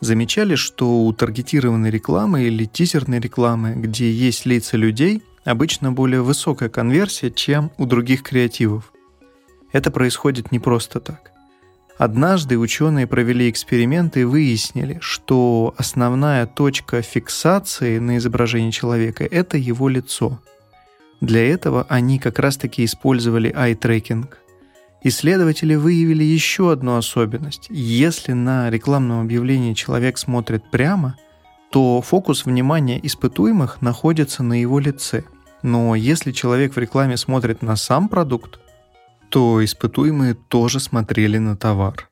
Замечали, 0.00 0.54
что 0.54 1.04
у 1.04 1.12
таргетированной 1.12 1.90
рекламы 1.90 2.42
или 2.42 2.64
тизерной 2.64 3.20
рекламы, 3.20 3.74
где 3.76 4.10
есть 4.10 4.46
лица 4.46 4.76
людей– 4.76 5.22
обычно 5.44 5.92
более 5.92 6.22
высокая 6.22 6.68
конверсия, 6.68 7.30
чем 7.30 7.70
у 7.78 7.86
других 7.86 8.22
креативов. 8.22 8.92
Это 9.72 9.90
происходит 9.90 10.52
не 10.52 10.58
просто 10.58 11.00
так. 11.00 11.32
Однажды 11.98 12.58
ученые 12.58 13.06
провели 13.06 13.48
эксперименты 13.48 14.22
и 14.22 14.24
выяснили, 14.24 14.98
что 15.00 15.74
основная 15.76 16.46
точка 16.46 17.02
фиксации 17.02 17.98
на 17.98 18.16
изображении 18.16 18.70
человека– 18.70 19.24
это 19.30 19.56
его 19.56 19.88
лицо. 19.88 20.40
Для 21.22 21.48
этого 21.50 21.86
они 21.88 22.18
как 22.18 22.38
раз-таки 22.38 22.84
использовали 22.84 23.50
eye-tracking. 23.50 24.28
Исследователи 25.02 25.74
выявили 25.74 26.22
еще 26.22 26.70
одну 26.70 26.96
особенность. 26.98 27.68
Если 27.70 28.32
на 28.32 28.68
рекламном 28.68 29.22
объявлении 29.22 29.72
человек 29.72 30.18
смотрит 30.18 30.70
прямо– 30.70 31.16
то 31.72 32.02
фокус 32.02 32.44
внимания 32.44 33.00
испытуемых 33.02 33.80
находится 33.80 34.42
на 34.42 34.60
его 34.60 34.78
лице. 34.78 35.24
Но 35.62 35.94
если 35.94 36.30
человек 36.30 36.74
в 36.74 36.78
рекламе 36.78 37.16
смотрит 37.16 37.62
на 37.62 37.76
сам 37.76 38.10
продукт, 38.10 38.60
то 39.30 39.64
испытуемые 39.64 40.34
тоже 40.34 40.80
смотрели 40.80 41.38
на 41.38 41.56
товар. 41.56 42.10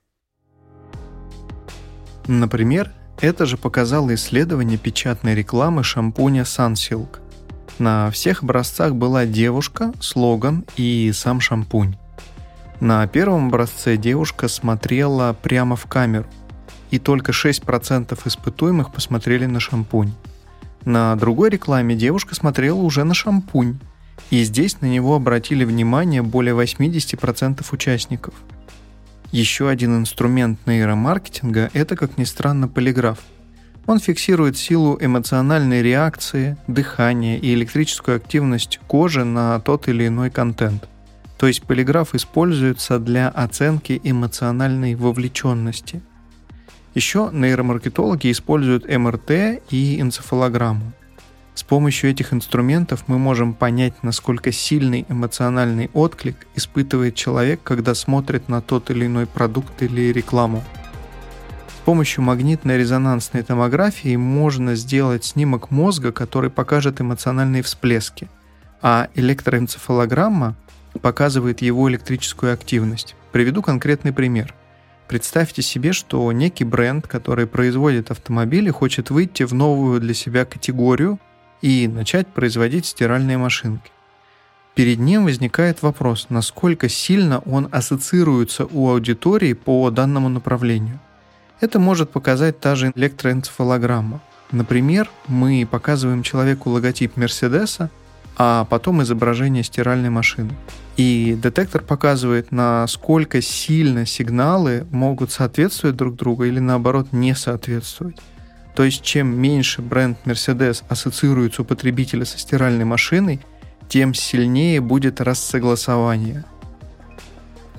Например, 2.27 2.91
это 3.21 3.45
же 3.45 3.59
показало 3.59 4.15
исследование 4.15 4.79
печатной 4.79 5.35
рекламы 5.35 5.85
шампуня 5.85 6.43
Sunsilk. 6.45 7.19
На 7.81 8.11
всех 8.11 8.43
образцах 8.43 8.95
была 8.95 9.25
девушка, 9.25 9.95
слоган 10.01 10.67
и 10.77 11.13
сам 11.15 11.41
шампунь. 11.41 11.97
На 12.79 13.07
первом 13.07 13.47
образце 13.49 13.97
девушка 13.97 14.49
смотрела 14.49 15.33
прямо 15.33 15.77
в 15.77 15.87
камеру, 15.87 16.27
и 16.91 16.99
только 16.99 17.33
6% 17.33 18.19
испытуемых 18.23 18.93
посмотрели 18.93 19.47
на 19.47 19.61
шампунь. 19.61 20.13
На 20.85 21.17
другой 21.17 21.49
рекламе 21.49 21.95
девушка 21.97 22.35
смотрела 22.35 22.81
уже 22.81 23.03
на 23.05 23.15
шампунь, 23.15 23.79
и 24.29 24.45
здесь 24.45 24.83
на 24.83 24.87
него 24.87 25.15
обратили 25.15 25.65
внимание 25.65 26.21
более 26.21 26.55
80% 26.55 27.65
участников. 27.73 28.35
Еще 29.33 29.71
один 29.71 29.97
инструмент 29.97 30.67
нейромаркетинга– 30.67 31.71
это, 31.73 31.97
как 31.97 32.19
ни 32.19 32.25
странно, 32.25 32.69
полиграф. 32.69 33.21
Он 33.87 33.99
фиксирует 33.99 34.57
силу 34.57 34.97
эмоциональной 35.01 35.83
реакции, 35.83 36.57
дыхания 36.67 37.39
и 37.39 37.55
электрическую 37.55 38.17
активность 38.17 38.79
кожи 38.87 39.25
на 39.25 39.59
тот 39.61 39.89
или 39.89 40.07
иной 40.07 40.31
контент. 40.31 40.89
То 41.39 41.47
есть 41.47 41.63
полиграф 41.63 42.15
используется 42.15 42.99
для 42.99 43.29
оценки 43.29 44.01
эмоциональной 44.05 44.95
вовлеченности– 44.95 46.03
еще 46.95 47.31
нейромаркетологи 47.33 48.33
используют 48.33 48.89
МРТ 48.89 49.63
и 49.71 50.01
энцефалограмму. 50.01 50.93
С 51.55 51.63
помощью 51.63 52.11
этих 52.11 52.33
инструментов 52.33 53.05
мы 53.07 53.19
можем 53.19 53.55
понять, 53.55 54.03
насколько 54.03 54.51
сильный 54.51 55.07
эмоциональный 55.09 55.91
отклик 55.95 56.49
испытывает 56.57 57.15
человек, 57.15 57.61
когда 57.63 57.95
смотрит 57.95 58.49
на 58.49 58.61
тот 58.61 58.91
или 58.91 59.07
иной 59.07 59.27
продукт 59.27 59.83
или 59.83 60.13
рекламу. 60.13 60.65
С 61.81 61.83
помощью 61.83 62.23
магнитной 62.23 62.77
резонансной 62.77 63.43
томографии 63.43 64.15
можно 64.15 64.75
сделать 64.75 65.25
снимок 65.25 65.71
мозга, 65.71 66.13
который 66.13 66.51
покажет 66.51 67.01
эмоциональные 67.01 67.63
всплески, 67.63 68.29
а 68.83 69.09
электроэнцефалограмма 69.15 70.57
показывает 71.01 71.63
его 71.63 71.89
электрическую 71.89 72.53
активность. 72.53 73.17
Приведу 73.33 73.63
конкретный 73.63 74.13
пример. 74.13 74.55
Представьте 75.09 75.63
себе, 75.63 75.95
что 75.95 76.31
некий 76.33 76.65
бренд, 76.65 77.09
который 77.09 77.47
производит 77.47 78.11
автомобили, 78.11 78.69
хочет 78.69 79.09
выйти 79.09 79.45
в 79.45 79.55
новую 79.55 80.01
для 80.01 80.13
себя 80.13 80.45
категорию 80.45 81.19
и 81.63 81.89
начать 81.89 82.29
производить 82.29 82.85
стиральные 82.85 83.39
машинки. 83.39 83.91
Перед 84.75 84.99
ним 84.99 85.25
возникает 85.25 85.81
вопрос, 85.81 86.27
насколько 86.29 86.91
сильно 86.91 87.39
он 87.39 87.71
ассоциируется 87.73 88.67
у 88.67 88.91
аудитории 88.91 89.55
по 89.55 89.91
данному 89.91 90.29
направлению. 90.29 91.01
Это 91.61 91.79
может 91.79 92.11
показать 92.11 92.59
та 92.59 92.75
же 92.75 92.93
электроэнцефалограмма. 92.95 94.23
Например, 94.51 95.09
мы 95.27 95.67
показываем 95.71 96.23
человеку 96.23 96.71
логотип 96.71 97.17
Мерседеса, 97.17 97.91
а 98.37 98.65
потом 98.65 99.03
изображение 99.03 99.63
стиральной 99.63 100.09
машины. 100.09 100.51
И 100.97 101.39
детектор 101.41 101.83
показывает, 101.83 102.51
насколько 102.51 103.43
сильно 103.43 104.07
сигналы 104.07 104.87
могут 104.91 105.31
соответствовать 105.31 105.97
друг 105.97 106.17
другу 106.17 106.45
или 106.45 106.59
наоборот 106.59 107.09
не 107.13 107.35
соответствовать. 107.35 108.17
То 108.75 108.85
есть 108.85 109.03
чем 109.03 109.39
меньше 109.39 109.83
бренд 109.83 110.19
Mercedes 110.25 110.83
ассоциируется 110.89 111.63
у 111.63 111.65
потребителя 111.65 112.25
со 112.25 112.39
стиральной 112.39 112.85
машиной, 112.85 113.41
тем 113.89 114.15
сильнее 114.15 114.81
будет 114.81 115.21
рассогласование. 115.21 116.45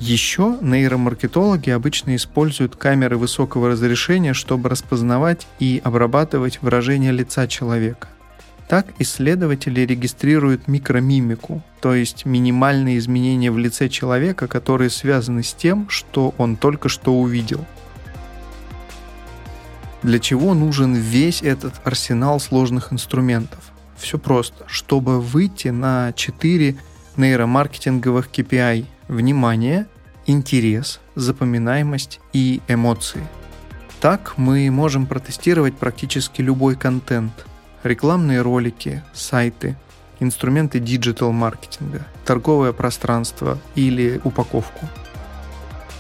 Еще 0.01 0.58
нейромаркетологи 0.62 1.70
обычно 1.70 2.15
используют 2.15 2.75
камеры 2.75 3.17
высокого 3.17 3.70
разрешения, 3.70 4.34
чтобы 4.34 4.67
распознавать 4.67 5.48
и 5.60 5.79
обрабатывать 5.84 6.62
выражение 6.62 7.13
лица 7.13 7.48
человека– 7.48 8.10
Так 8.72 8.88
исследователи 9.00 9.81
регистрируют 9.81 10.70
микромимику, 10.70 11.62
то 11.81 11.93
есть 11.93 12.25
минимальные 12.25 13.00
изменения 13.00 13.51
в 13.51 13.58
лице 13.58 13.89
человека, 13.89 14.48
которые 14.48 14.89
связаны 14.89 15.43
с 15.43 15.53
тем, 15.53 15.89
что 15.89 16.34
он 16.38 16.55
только 16.55 16.88
что 16.88 17.13
увидел. 17.13 17.65
Для 20.03 20.20
чего 20.20 20.53
нужен 20.53 20.93
весь 20.93 21.43
этот 21.43 21.74
арсенал 21.84 22.39
сложных 22.39 22.93
инструментов? 22.93 23.60
Все 23.98 24.17
просто. 24.17 24.63
Чтобы 24.67 25.20
выйти 25.20 25.67
на 25.67 26.13
4 26.13 26.77
нейромаркетинговых 27.17 28.29
KPI– 28.31 28.86
внимание, 29.12 29.88
интерес, 30.25 31.00
запоминаемость 31.15 32.20
и 32.34 32.62
эмоции. 32.68 33.22
Так 34.00 34.34
мы 34.38 34.72
можем 34.72 35.06
протестировать 35.06 35.75
практически 35.77 36.41
любой 36.41 36.75
контент– 36.75 37.46
рекламные 37.84 38.41
ролики, 38.41 39.03
сайты, 39.13 39.75
инструменты 40.20 40.80
диджитал-маркетинга, 40.80 42.08
торговое 42.25 42.72
пространство 42.72 43.60
или 43.75 44.22
упаковку. 44.24 44.88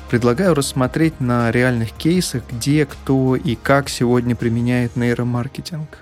Предлагаю 0.09 0.55
рассмотреть 0.55 1.19
на 1.19 1.51
реальных 1.51 1.91
кейсах, 1.91 2.43
где, 2.51 2.85
кто 2.85 3.35
и 3.35 3.55
как 3.55 3.89
сегодня 3.89 4.35
применяет 4.35 4.95
нейромаркетинг. 4.95 5.99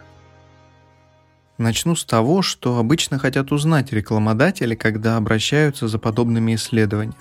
Начну 1.60 1.96
с 1.96 2.04
того, 2.04 2.42
что 2.42 2.80
обычно 2.80 3.20
хотят 3.20 3.52
узнать 3.52 3.94
рекламодатели, 3.94 4.74
когда 4.74 5.18
обращаются 5.18 5.88
за 5.88 6.00
подобными 6.00 6.56
исследованиями. 6.56 7.16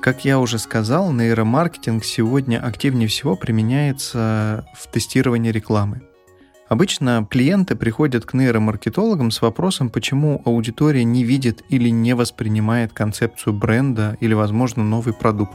Как 0.00 0.24
я 0.24 0.40
уже 0.40 0.58
сказал, 0.58 1.12
нейромаркетинг 1.12 2.04
сегодня 2.04 2.58
активнее 2.58 3.06
всего 3.06 3.36
применяется 3.36 4.66
в 4.74 4.90
тестировании 4.90 5.52
рекламы– 5.52 6.02
Обычно 6.68 7.26
клиенты 7.30 7.76
приходят 7.76 8.24
к 8.24 8.32
нейромаркетологам 8.32 9.30
с 9.30 9.42
вопросом, 9.42 9.90
почему 9.90 10.40
аудитория 10.44 11.04
не 11.04 11.22
видит 11.22 11.62
или 11.68 11.90
не 11.90 12.14
воспринимает 12.14 12.92
концепцию 12.92 13.52
бренда 13.52 14.16
или, 14.20 14.32
возможно, 14.32 14.82
новый 14.82 15.12
продукт. 15.12 15.54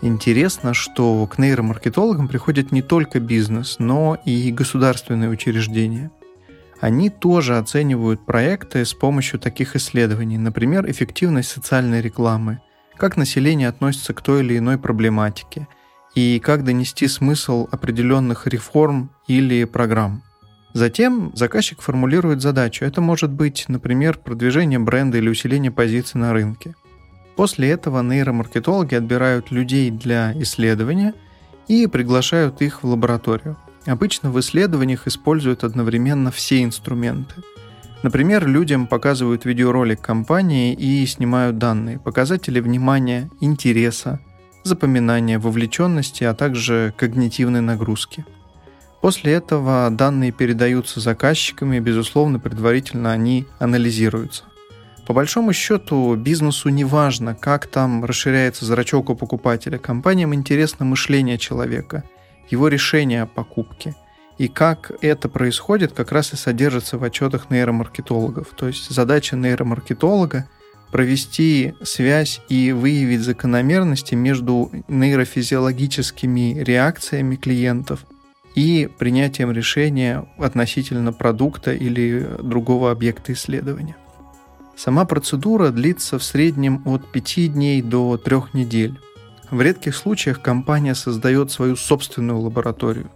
Интересно, 0.00 0.72
что 0.72 1.26
к 1.26 1.38
нейромаркетологам 1.38 2.28
приходят 2.28 2.70
не 2.70 2.82
только 2.82 3.18
бизнес, 3.18 3.76
но 3.80 4.16
и 4.24 4.52
государственные 4.52 5.30
учреждения. 5.30 6.12
Они 6.80 7.10
тоже 7.10 7.58
оценивают 7.58 8.24
проекты 8.24 8.84
с 8.84 8.94
помощью 8.94 9.40
таких 9.40 9.76
исследований, 9.76 10.38
например, 10.38 10.88
эффективность 10.90 11.50
социальной 11.50 12.00
рекламы, 12.00 12.60
как 12.96 13.16
население 13.16 13.68
относится 13.68 14.14
к 14.14 14.22
той 14.22 14.40
или 14.44 14.58
иной 14.58 14.78
проблематике– 14.78 15.66
и 16.14 16.40
как 16.40 16.64
донести 16.64 17.06
смысл 17.06 17.68
определенных 17.70 18.46
реформ 18.48 19.10
или 19.28 19.64
программ. 19.64 20.22
Затем 20.74 21.30
заказчик 21.34 21.80
формулирует 21.80 22.42
задачу. 22.42 22.84
Это 22.84 23.00
может 23.00 23.30
быть, 23.30 23.66
например, 23.68 24.18
продвижение 24.18 24.78
бренда 24.78 25.18
или 25.18 25.28
усиление 25.28 25.70
позиций 25.70 26.20
на 26.20 26.32
рынке. 26.32 26.74
После 27.36 27.70
этого 27.70 28.02
нейромаркетологи 28.02 28.96
отбирают 28.96 29.50
людей 29.50 29.90
для 29.90 30.32
исследования 30.42 31.14
и 31.68 31.86
приглашают 31.86 32.60
их 32.62 32.82
в 32.82 32.86
лабораторию. 32.86 33.56
Обычно 33.88 34.30
в 34.30 34.38
исследованиях 34.38 35.06
используют 35.06 35.64
одновременно 35.64 36.30
все 36.30 36.62
инструменты. 36.62 37.36
Например, 38.02 38.46
людям 38.46 38.86
показывают 38.86 39.46
видеоролик 39.46 40.02
компании 40.02 40.74
и 40.74 41.06
снимают 41.06 41.56
данные, 41.56 41.98
показатели 41.98 42.60
внимания, 42.60 43.30
интереса, 43.40 44.20
запоминания, 44.62 45.38
вовлеченности, 45.38 46.22
а 46.24 46.34
также 46.34 46.92
когнитивной 46.98 47.62
нагрузки. 47.62 48.26
После 49.00 49.32
этого 49.32 49.88
данные 49.90 50.32
передаются 50.32 51.00
заказчиками, 51.00 51.78
безусловно, 51.78 52.38
предварительно 52.38 53.10
они 53.12 53.46
анализируются. 53.58 54.44
По 55.06 55.14
большому 55.14 55.54
счету, 55.54 56.14
бизнесу 56.14 56.68
не 56.68 56.84
важно, 56.84 57.34
как 57.34 57.66
там 57.66 58.04
расширяется 58.04 58.66
зрачок 58.66 59.08
у 59.08 59.14
покупателя. 59.14 59.78
Компаниям 59.78 60.34
интересно 60.34 60.84
мышление 60.84 61.38
человека, 61.38 62.04
его 62.50 62.68
решение 62.68 63.22
о 63.22 63.26
покупке. 63.26 63.94
И 64.38 64.48
как 64.48 64.92
это 65.00 65.28
происходит, 65.28 65.92
как 65.92 66.12
раз 66.12 66.32
и 66.32 66.36
содержится 66.36 66.96
в 66.96 67.04
отчетах 67.04 67.50
нейромаркетологов. 67.50 68.48
То 68.56 68.68
есть 68.68 68.88
задача 68.90 69.36
нейромаркетолога 69.36 70.48
провести 70.92 71.74
связь 71.82 72.40
и 72.48 72.72
выявить 72.72 73.20
закономерности 73.20 74.14
между 74.14 74.70
нейрофизиологическими 74.88 76.62
реакциями 76.62 77.36
клиентов 77.36 78.06
и 78.54 78.88
принятием 78.98 79.52
решения 79.52 80.26
относительно 80.38 81.12
продукта 81.12 81.72
или 81.72 82.26
другого 82.42 82.90
объекта 82.90 83.32
исследования. 83.32 83.96
Сама 84.76 85.04
процедура 85.04 85.70
длится 85.70 86.18
в 86.18 86.24
среднем 86.24 86.82
от 86.86 87.10
5 87.10 87.52
дней 87.52 87.82
до 87.82 88.16
3 88.16 88.36
недель. 88.52 88.98
В 89.50 89.60
редких 89.60 89.96
случаях 89.96 90.42
компания 90.42 90.94
создает 90.94 91.50
свою 91.50 91.76
собственную 91.76 92.40
лабораторию. 92.40 93.10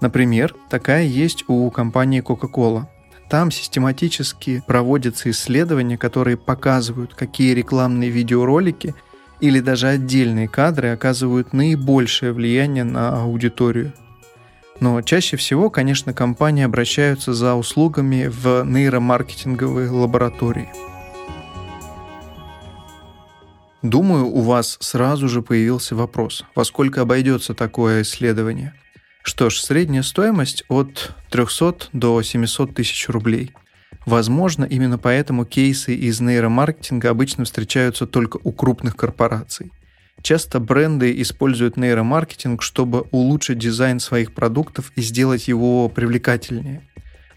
Например, 0.00 0.54
такая 0.70 1.04
есть 1.04 1.44
у 1.48 1.70
компании 1.70 2.22
Coca-Cola– 2.22 2.86
там 3.28 3.50
систематически 3.50 4.62
проводятся 4.66 5.30
исследования, 5.30 5.98
которые 5.98 6.38
показывают, 6.38 7.14
какие 7.14 7.52
рекламные 7.52 8.08
видеоролики 8.08 8.94
или 9.40 9.60
даже 9.60 9.88
отдельные 9.88 10.48
кадры 10.48 10.88
оказывают 10.88 11.52
наибольшее 11.52 12.32
влияние 12.32 12.84
на 12.84 13.22
аудиторию. 13.22 13.92
Но 14.80 15.02
чаще 15.02 15.36
всего, 15.36 15.70
конечно, 15.70 16.14
компании 16.14 16.64
обращаются 16.64 17.34
за 17.34 17.54
услугами 17.54 18.28
в 18.28 18.64
нейромаркетинговые 18.64 19.90
лаборатории. 19.90 20.70
Думаю, 23.82 24.26
у 24.26 24.40
вас 24.40 24.76
сразу 24.80 25.28
же 25.28 25.42
появился 25.42 25.94
вопрос, 25.94 26.44
во 26.54 26.64
сколько 26.64 27.02
обойдется 27.02 27.54
такое 27.54 28.02
исследование– 28.02 28.74
что 29.28 29.50
ж, 29.50 29.60
средняя 29.60 30.02
стоимость 30.02 30.64
от 30.68 31.14
300 31.28 31.88
до 31.92 32.22
700 32.22 32.74
тысяч 32.74 33.10
рублей. 33.10 33.52
Возможно, 34.06 34.64
именно 34.64 34.96
поэтому 34.96 35.44
кейсы 35.44 35.94
из 35.94 36.18
нейромаркетинга 36.22 37.10
обычно 37.10 37.44
встречаются 37.44 38.06
только 38.06 38.38
у 38.42 38.52
крупных 38.52 38.96
корпораций. 38.96 39.70
Часто 40.22 40.60
бренды 40.60 41.20
используют 41.20 41.76
нейромаркетинг, 41.76 42.62
чтобы 42.62 43.02
улучшить 43.10 43.58
дизайн 43.58 44.00
своих 44.00 44.32
продуктов 44.32 44.92
и 44.96 45.02
сделать 45.02 45.46
его 45.46 45.90
привлекательнее. 45.90 46.87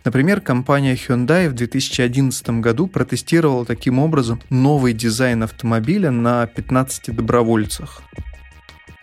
Например, 0.03 0.41
компания 0.41 0.95
Hyundai 0.95 1.47
в 1.47 1.53
2011 1.53 2.61
году 2.61 2.87
протестировала 2.87 3.65
таким 3.65 3.99
образом 3.99 4.41
новый 4.49 4.93
дизайн 4.93 5.43
автомобиля 5.43 6.09
на 6.09 6.47
15 6.47 7.15
добровольцах. 7.15 8.01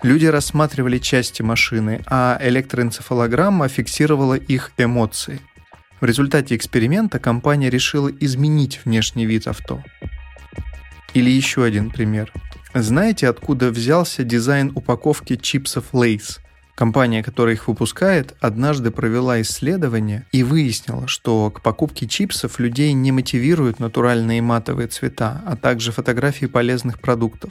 Люди 0.03 0.27
рассматривали 0.27 0.99
части 0.99 1.43
машины, 1.43 2.03
а 2.07 2.39
электроэнцефалограмма 2.41 3.69
фиксировала 3.69 4.35
их 4.35 4.73
эмоции. 4.77 5.41
В 6.01 6.05
результате 6.05 6.55
эксперимента 6.55 7.19
компания 7.19 7.71
решила 7.71 8.09
изменить 8.09 8.81
внешний 8.85 9.27
вид 9.27 9.49
авто. 9.49 9.83
Или 11.15 11.31
еще 11.31 11.65
один 11.65 11.91
пример. 11.91 12.33
Знаете, 12.75 13.29
откуда 13.29 13.71
взялся 13.71 14.23
дизайн 14.23 14.71
упаковки 14.75 15.37
чипсов 15.37 15.93
Lay's? 15.93 16.39
Компания, 16.79 17.25
которая 17.25 17.57
их 17.57 17.67
выпускает, 17.67 18.37
однажды 18.39 18.93
провела 18.93 19.41
исследование 19.41 20.27
и 20.31 20.45
выяснила, 20.45 21.09
что 21.09 21.51
к 21.51 21.61
покупке 21.61 22.07
чипсов 22.07 22.61
людей 22.61 22.93
не 22.93 23.11
мотивируют 23.11 23.81
натуральные 23.81 24.43
матовые 24.43 24.87
цвета, 24.87 25.43
а 25.45 25.57
также 25.57 25.91
фотографии 25.91 26.47
полезных 26.47 27.01
продуктов. 27.01 27.51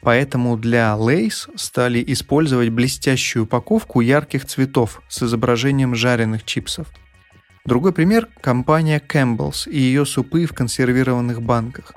Поэтому 0.00 0.56
для 0.56 0.96
Lay's 0.98 1.50
стали 1.54 2.02
использовать 2.06 2.70
блестящую 2.70 3.42
упаковку 3.42 4.00
ярких 4.00 4.46
цветов 4.46 5.02
с 5.06 5.22
изображением 5.22 5.94
жареных 5.94 6.44
чипсов. 6.44 6.86
Другой 7.66 7.92
пример– 7.92 8.28
компания 8.40 9.02
Campbell's 9.06 9.68
и 9.68 9.78
ее 9.78 10.06
супы 10.06 10.46
в 10.46 10.54
консервированных 10.54 11.42
банках. 11.42 11.92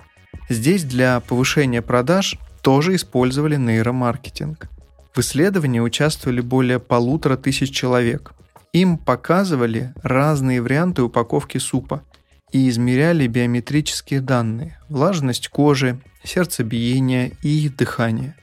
Здесь 0.50 0.84
для 0.84 1.22
повышения 1.22 1.82
продаж 1.82 2.38
тоже 2.62 2.96
использовали 2.96 3.56
нейромаркетинг. 3.56 4.70
В 5.16 5.20
исследовании 5.20 5.80
участвовали 5.80 6.42
более 6.42 6.78
полутора 6.78 7.38
тысяч 7.38 7.74
человек. 7.74 8.34
Им 8.74 8.98
показывали 8.98 9.94
разные 10.04 10.62
варианты 10.62 11.04
упаковки 11.04 11.58
супа 11.58 12.04
и 12.52 12.68
измеряли 12.68 13.26
биометрические 13.28 14.20
данные– 14.20 14.78
влажность 14.90 15.48
кожи, 15.48 16.02
сердцебиение 16.26 17.32
и 17.42 17.70
дыхание. 17.70 18.36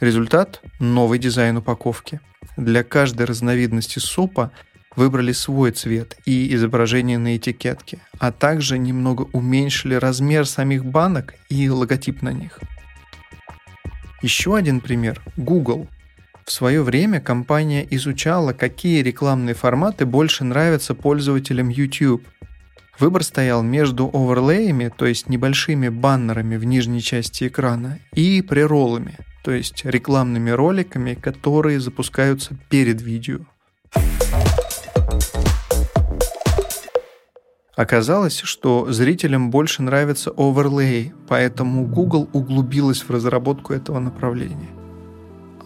Результат– 0.00 0.62
новый 0.80 1.18
дизайн 1.18 1.58
упаковки. 1.58 2.20
Для 2.56 2.82
каждой 2.82 3.26
разновидности 3.26 3.98
супа 3.98 4.52
выбрали 4.94 5.32
свой 5.32 5.72
цвет 5.72 6.16
и 6.24 6.54
изображение 6.54 7.18
на 7.18 7.36
этикетке, 7.36 7.98
а 8.18 8.32
также 8.32 8.78
немного 8.78 9.28
уменьшили 9.34 9.94
размер 9.96 10.46
самих 10.46 10.86
банок 10.86 11.34
и 11.50 11.68
логотип 11.68 12.22
на 12.22 12.32
них. 12.32 12.58
Еще 14.22 14.56
один 14.56 14.80
пример– 14.80 15.20
Google. 15.36 15.86
В 16.46 16.52
свое 16.52 16.80
время 16.80 17.20
компания 17.20 17.84
изучала, 17.90 18.52
какие 18.52 19.02
рекламные 19.02 19.56
форматы 19.56 20.06
больше 20.06 20.44
нравятся 20.44 20.94
пользователям 20.94 21.68
YouTube, 21.68 22.22
Выбор 22.98 23.24
стоял 23.24 23.62
между 23.62 24.08
оверлеями, 24.10 24.90
то 24.96 25.04
есть 25.04 25.28
небольшими 25.28 25.90
баннерами 25.90 26.56
в 26.56 26.64
нижней 26.64 27.02
части 27.02 27.46
экрана, 27.48 27.98
и 28.14 28.40
прероллами, 28.40 29.18
то 29.44 29.50
есть 29.50 29.84
рекламными 29.84 30.48
роликами, 30.48 31.12
которые 31.12 31.78
запускаются 31.78 32.56
перед 32.70 33.02
видео. 33.02 33.40
Оказалось, 37.74 38.40
что 38.40 38.90
зрителям 38.90 39.50
больше 39.50 39.82
нравится 39.82 40.30
оверлей, 40.34 41.12
поэтому 41.28 41.84
Google 41.86 42.30
углубилась 42.32 43.02
в 43.02 43.10
разработку 43.10 43.74
этого 43.74 43.98
направления. 43.98 44.85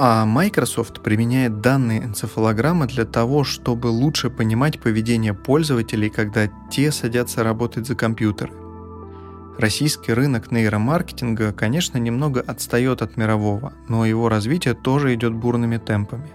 А 0.03 0.25
Microsoft 0.25 1.03
применяет 1.03 1.61
данные 1.61 2.05
энцефалограммы 2.05 2.87
для 2.87 3.05
того, 3.05 3.45
чтобы 3.45 3.89
лучше 3.89 4.31
понимать 4.31 4.81
поведение 4.81 5.35
пользователей, 5.35 6.09
когда 6.09 6.49
те 6.71 6.91
садятся 6.91 7.45
работать 7.45 7.87
за 7.87 7.95
компьютеры. 7.95 8.53
Российский 9.59 10.15
рынок 10.15 10.51
нейромаркетинга, 10.51 11.53
конечно, 11.53 11.99
немного 11.99 12.41
отстает 12.41 13.03
от 13.03 13.19
мирового, 13.19 13.75
но 13.89 14.07
его 14.07 14.31
развитие 14.31 14.73
тоже 14.73 15.13
идет 15.13 15.35
бурными 15.35 15.77
темпами 15.77 16.31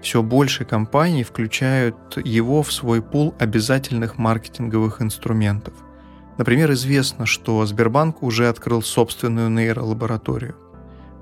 все 0.00 0.22
больше 0.22 0.64
компаний 0.64 1.24
включают 1.24 1.96
его 2.16 2.62
в 2.62 2.72
свой 2.72 3.02
пул 3.02 3.34
обязательных 3.38 4.18
маркетинговых 4.18 5.02
инструментов. 5.02 5.74
Например, 6.38 6.72
известно, 6.72 7.26
что 7.26 7.66
Сбербанк 7.66 8.22
уже 8.22 8.48
открыл 8.48 8.80
собственную 8.80 9.50
нейролабораторию. 9.50 10.54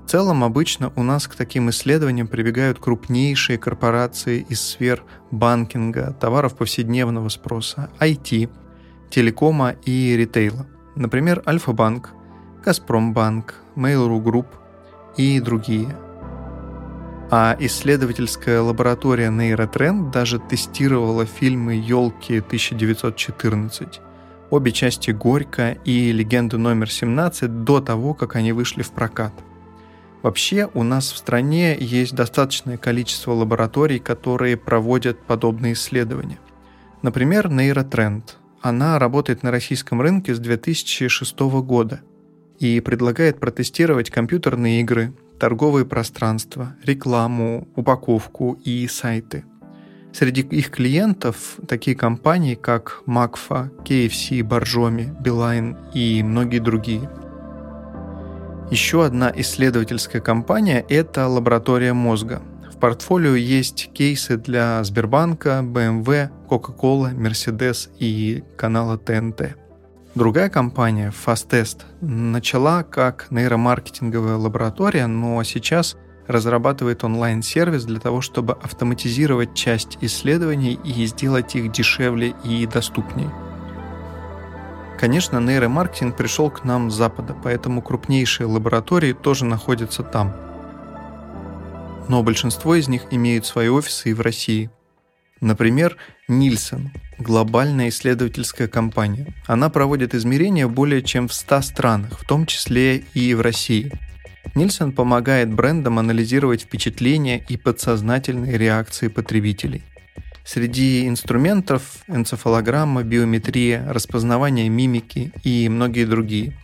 В 0.07 0.09
целом, 0.09 0.45
обычно 0.45 0.93
у 0.95 1.03
нас 1.03 1.27
к 1.27 1.35
таким 1.35 1.69
исследованиям 1.69 2.29
прибегают 2.29 2.79
крупнейшие 2.79 3.57
корпорации 3.57 4.45
из 4.47 4.61
сфер 4.61 5.03
банкинга, 5.31 6.15
товаров 6.17 6.55
повседневного 6.55 7.27
спроса, 7.27 7.89
IT, 7.99 8.49
телекома 9.09 9.71
и 9.83 10.15
ритейла. 10.15 10.65
Например, 10.95 11.43
Альфа-банк, 11.45 12.11
Газпромбанк, 12.63 13.55
Mail.ru 13.75 14.23
Group 14.23 14.45
и 15.17 15.41
другие– 15.41 15.93
а 17.29 17.57
исследовательская 17.59 18.61
лаборатория 18.61 19.29
Нейротренд 19.29 20.11
даже 20.11 20.39
тестировала 20.39 21.25
фильмы 21.25 21.73
«Елки 21.73 22.37
1914», 22.37 23.99
обе 24.51 24.71
части 24.71 25.11
«Горько» 25.11 25.71
и 25.83 26.13
«Легенда 26.13 26.57
номер 26.57 26.87
17» 26.87 27.49
до 27.65 27.81
того, 27.81 28.13
как 28.13 28.37
они 28.37 28.53
вышли 28.53 28.81
в 28.81 28.91
прокат. 28.91 29.33
Вообще, 30.23 30.69
у 30.73 30.83
нас 30.83 31.11
в 31.11 31.17
стране 31.17 31.77
есть 31.79 32.15
достаточное 32.15 32.77
количество 32.77 33.31
лабораторий, 33.31 33.99
которые 33.99 34.57
проводят 34.57 35.19
подобные 35.21 35.73
исследования. 35.73 36.39
Например, 37.01 37.49
Нейротренд. 37.49 38.37
Она 38.61 38.97
работает 38.97 39.43
на 39.43 39.51
российском 39.51 40.01
рынке 40.01 40.33
с 40.33 40.39
2006 40.39 41.39
года 41.61 42.01
и 42.59 42.79
предлагает 42.79 43.39
протестировать 43.39 44.09
компьютерные 44.09 44.81
игры, 44.81 45.13
торговые 45.39 45.85
пространства, 45.85 46.75
рекламу, 46.83 47.67
упаковку 47.75 48.59
и 48.63 48.87
сайты. 48.87 49.45
Среди 50.11 50.41
их 50.41 50.71
клиентов 50.71 51.57
такие 51.67 51.95
компании, 51.95 52.55
как 52.55 53.03
Макфа, 53.05 53.71
KFC, 53.85 54.43
Боржоми, 54.43 55.13
Билайн 55.19 55.77
и 55.93 56.23
многие 56.23 56.59
другие. 56.59 57.07
Еще 58.69 59.05
одна 59.05 59.31
исследовательская 59.33 60.21
компания– 60.21 60.85
это 60.89 61.27
лаборатория 61.27 61.93
мозга. 61.93 62.41
В 62.69 62.77
портфолио 62.77 63.33
есть 63.35 63.91
кейсы 63.93 64.35
для 64.35 64.83
Сбербанка, 64.83 65.61
BMW, 65.63 66.29
Coca-Cola, 66.49 67.13
Mercedes 67.15 67.89
и 67.97 68.43
канала 68.57 68.97
ТНТ. 68.97 69.55
Другая 70.15 70.49
компания, 70.49 71.13
Fastest, 71.25 71.83
начала 72.01 72.83
как 72.83 73.27
нейромаркетинговая 73.29 74.35
лаборатория, 74.35 75.07
но 75.07 75.41
сейчас 75.43 75.95
разрабатывает 76.27 77.05
онлайн-сервис 77.05 77.85
для 77.85 78.01
того, 78.01 78.19
чтобы 78.19 78.53
автоматизировать 78.61 79.53
часть 79.53 79.97
исследований 80.01 80.77
и 80.83 81.05
сделать 81.05 81.55
их 81.55 81.71
дешевле 81.71 82.35
и 82.43 82.65
доступнее. 82.65 83.31
Конечно, 84.97 85.39
нейромаркетинг 85.39 86.17
пришел 86.17 86.49
к 86.49 86.63
нам 86.63 86.89
с 86.89 86.95
Запада, 86.95 87.35
поэтому 87.43 87.83
крупнейшие 87.83 88.47
лаборатории 88.47 89.13
тоже 89.13 89.45
находятся 89.45 90.01
там. 90.01 90.35
Но 92.09 92.23
большинство 92.23 92.73
из 92.73 92.87
них 92.87 93.03
имеют 93.11 93.45
свои 93.45 93.69
офисы 93.69 94.09
и 94.09 94.13
в 94.13 94.21
России. 94.21 94.71
Например, 95.39 95.97
Нильсон– 96.27 96.91
глобальная 97.19 97.89
исследовательская 97.89 98.67
компания. 98.67 99.35
Она 99.45 99.69
проводит 99.69 100.15
измерения 100.15 100.67
более 100.67 101.03
чем 101.03 101.27
в 101.27 101.33
100 101.33 101.61
странах, 101.61 102.19
в 102.19 102.25
том 102.25 102.47
числе 102.47 102.97
и 103.13 103.35
в 103.35 103.41
России. 103.41 103.91
Нильсон 104.55 104.93
помогает 104.93 105.53
брендам 105.53 105.99
анализировать 105.99 106.61
впечатления 106.61 107.43
и 107.47 107.55
подсознательные 107.55 108.57
реакции 108.57 109.09
потребителей. 109.09 109.83
Среди 110.47 111.09
инструментов 111.09 111.97
энцефалограмма, 112.07 113.03
биометрия, 113.03 113.85
распознавание 113.85 114.69
мимики 114.69 115.33
и 115.43 115.67
многие 115.67 116.05
другие. 116.05 116.57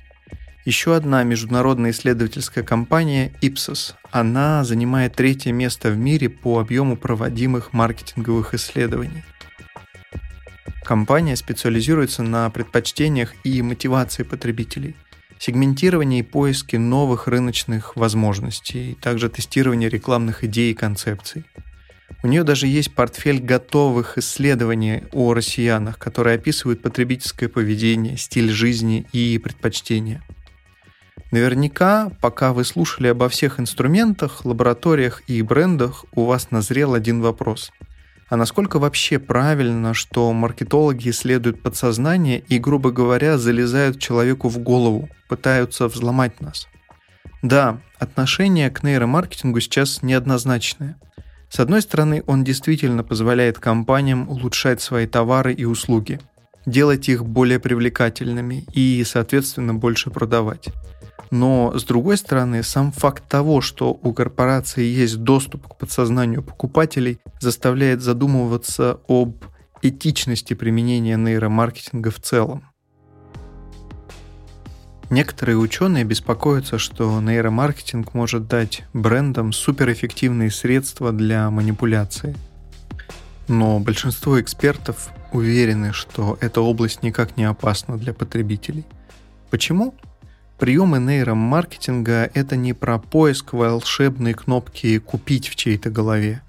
Еще 0.64 0.96
одна 0.96 1.22
международная 1.24 1.92
исследовательская 1.92 2.64
компания 2.64 3.34
Ipsos. 3.42 3.96
Она 4.10 4.64
занимает 4.64 5.16
третье 5.16 5.52
место 5.52 5.90
в 5.92 5.98
мире 5.98 6.30
по 6.30 6.60
объему 6.60 6.96
проводимых 6.96 7.74
маркетинговых 7.74 8.54
исследований. 8.54 9.22
Компания 10.86 11.36
специализируется 11.36 12.24
на 12.24 12.50
предпочтениях 12.52 13.34
и 13.44 13.62
мотивации 13.62 14.24
потребителей, 14.24 14.96
сегментировании 15.40 16.20
и 16.20 16.24
поиске 16.24 16.80
новых 16.80 17.28
рыночных 17.28 17.98
возможностей, 17.98 18.98
также 19.02 19.28
тестировании 19.28 19.90
рекламных 19.90 20.46
идей 20.46 20.72
и 20.72 20.74
концепций. 20.74 21.44
У 22.24 22.28
нее 22.28 22.44
даже 22.44 22.68
есть 22.68 22.96
портфель 22.96 23.40
готовых 23.40 24.18
исследований 24.18 25.04
о 25.12 25.34
россиянах, 25.34 26.00
которые 26.00 26.36
описывают 26.36 26.82
потребительское 26.82 27.50
поведение, 27.50 28.18
стиль 28.18 28.50
жизни 28.50 29.06
и 29.12 29.38
предпочтения. 29.38 30.24
Наверняка, 31.32 32.12
пока 32.22 32.54
вы 32.54 32.64
слушали 32.64 33.08
обо 33.08 33.30
всех 33.30 33.60
инструментах, 33.60 34.46
лабораториях 34.46 35.22
и 35.28 35.42
брендах, 35.42 36.06
у 36.14 36.26
вас 36.26 36.50
назрел 36.50 36.94
один 36.96 37.22
вопрос– 37.22 37.72
а 38.34 38.36
насколько 38.36 38.80
вообще 38.80 39.20
правильно, 39.20 39.94
что 39.94 40.34
маркетологи 40.34 41.10
исследуют 41.10 41.62
подсознание 41.62 42.40
и, 42.40 42.58
грубо 42.58 42.90
говоря, 42.90 43.38
залезают 43.38 44.00
человеку 44.00 44.50
в 44.50 44.58
голову, 44.58 45.08
пытаются 45.30 45.88
взломать 45.88 46.42
нас? 46.42 46.68
Да, 47.44 47.80
отношение 48.00 48.72
к 48.72 48.82
нейромаркетингу 48.82 49.60
сейчас 49.60 50.02
неоднозначное. 50.02 50.98
С 51.54 51.60
одной 51.60 51.84
стороны, 51.84 52.24
он 52.26 52.44
действительно 52.44 53.04
позволяет 53.04 53.60
компаниям 53.60 54.28
улучшать 54.28 54.82
свои 54.82 55.06
товары 55.06 55.54
и 55.54 55.66
услуги, 55.66 56.20
делать 56.66 57.08
их 57.10 57.24
более 57.28 57.60
привлекательными 57.60 58.66
и, 58.74 59.04
соответственно, 59.06 59.76
больше 59.76 60.10
продавать. 60.10 60.70
Но, 61.30 61.72
с 61.78 61.84
другой 61.84 62.18
стороны, 62.18 62.64
сам 62.64 62.92
факт 62.92 63.30
того, 63.30 63.62
что 63.62 63.92
у 63.92 64.14
корпорации 64.14 64.84
есть 64.84 65.18
доступ 65.18 65.68
к 65.68 65.78
подсознанию 65.78 66.42
покупателей, 66.42 67.20
заставляет 67.40 68.02
задумываться 68.02 69.00
об 69.08 69.46
этичности 69.84 70.56
применения 70.56 71.18
нейромаркетинга 71.18 72.10
в 72.10 72.20
целом. 72.20 72.73
Некоторые 75.14 75.58
ученые 75.60 76.06
беспокоятся, 76.06 76.80
что 76.80 77.22
нейромаркетинг 77.22 78.16
может 78.16 78.48
дать 78.48 78.82
брендам 78.94 79.54
суперэффективные 79.54 80.50
средства 80.50 81.12
для 81.12 81.52
манипуляции. 81.52 82.36
Но 83.48 83.80
большинство 83.80 84.42
экспертов 84.42 85.10
уверены, 85.32 85.94
что 85.94 86.36
эта 86.42 86.62
область 86.62 87.04
никак 87.04 87.38
не 87.38 87.44
опасна 87.44 88.00
для 88.00 88.12
потребителей. 88.12 88.86
Почему? 89.52 89.94
Приемы 90.58 90.98
нейромаркетинга– 90.98 92.32
это 92.34 92.56
не 92.56 92.74
про 92.74 92.98
поиск 92.98 93.54
волшебной 93.54 94.34
кнопки 94.34 94.98
«купить» 94.98 95.48
в 95.48 95.56
чьей-то 95.56 95.92
голове. 95.92 96.42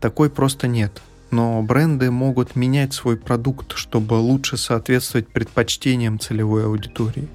Такой 0.00 0.30
просто 0.30 0.68
нет. 0.68 1.02
Но 1.30 1.60
бренды 1.60 2.10
могут 2.10 2.56
менять 2.56 2.94
свой 2.94 3.18
продукт, 3.18 3.76
чтобы 3.76 4.14
лучше 4.14 4.56
соответствовать 4.56 5.28
предпочтениям 5.28 6.18
целевой 6.18 6.64
аудитории. 6.64 7.28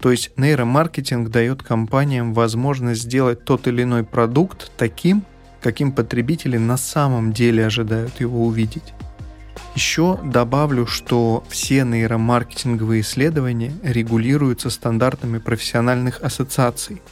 То 0.00 0.10
есть 0.10 0.32
нейромаркетинг 0.36 1.28
дает 1.28 1.62
компаниям 1.62 2.32
возможность 2.32 3.02
сделать 3.02 3.44
тот 3.44 3.66
или 3.66 3.82
иной 3.82 4.02
продукт 4.02 4.72
таким, 4.76 5.24
каким 5.60 5.92
потребители 5.92 6.56
на 6.56 6.78
самом 6.78 7.32
деле 7.32 7.66
ожидают 7.66 8.18
его 8.20 8.46
увидеть. 8.46 8.94
Еще 9.74 10.18
добавлю, 10.24 10.86
что 10.86 11.44
все 11.48 11.84
нейромаркетинговые 11.84 13.02
исследования 13.02 13.72
регулируются 13.82 14.70
стандартами 14.70 15.38
профессиональных 15.38 16.22
ассоциаций, 16.22 17.02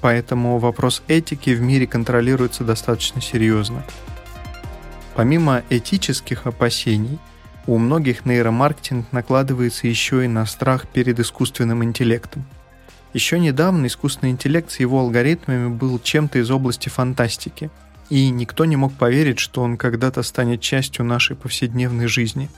поэтому 0.00 0.58
вопрос 0.58 1.02
этики 1.06 1.50
в 1.50 1.60
мире 1.60 1.86
контролируется 1.86 2.64
достаточно 2.64 3.20
серьезно. 3.20 3.84
Помимо 5.14 5.62
этических 5.68 6.46
опасений, 6.46 7.18
У 7.64 7.78
многих 7.78 8.26
нейромаркетинг 8.26 9.06
накладывается 9.12 9.86
еще 9.86 10.24
и 10.24 10.28
на 10.28 10.46
страх 10.46 10.88
перед 10.88 11.20
искусственным 11.20 11.84
интеллектом. 11.84 12.44
Еще 13.14 13.38
недавно 13.38 13.86
искусственный 13.86 14.32
интеллект 14.32 14.70
с 14.70 14.80
его 14.80 14.98
алгоритмами 14.98 15.68
был 15.68 16.00
чем-то 16.00 16.40
из 16.40 16.50
области 16.50 16.88
фантастики, 16.88 17.70
и 18.10 18.30
никто 18.30 18.64
не 18.64 18.74
мог 18.74 18.92
поверить, 18.94 19.38
что 19.38 19.62
он 19.62 19.76
когда-то 19.76 20.24
станет 20.24 20.60
частью 20.60 21.04
нашей 21.04 21.36
повседневной 21.36 22.08
жизни. 22.08 22.50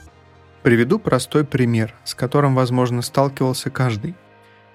Приведу 0.63 0.97
простой 0.97 1.45
пример, 1.45 1.93
с 2.03 2.15
которым, 2.15 2.55
возможно, 2.55 3.03
сталкивался 3.03 3.69
каждый. 3.69 4.15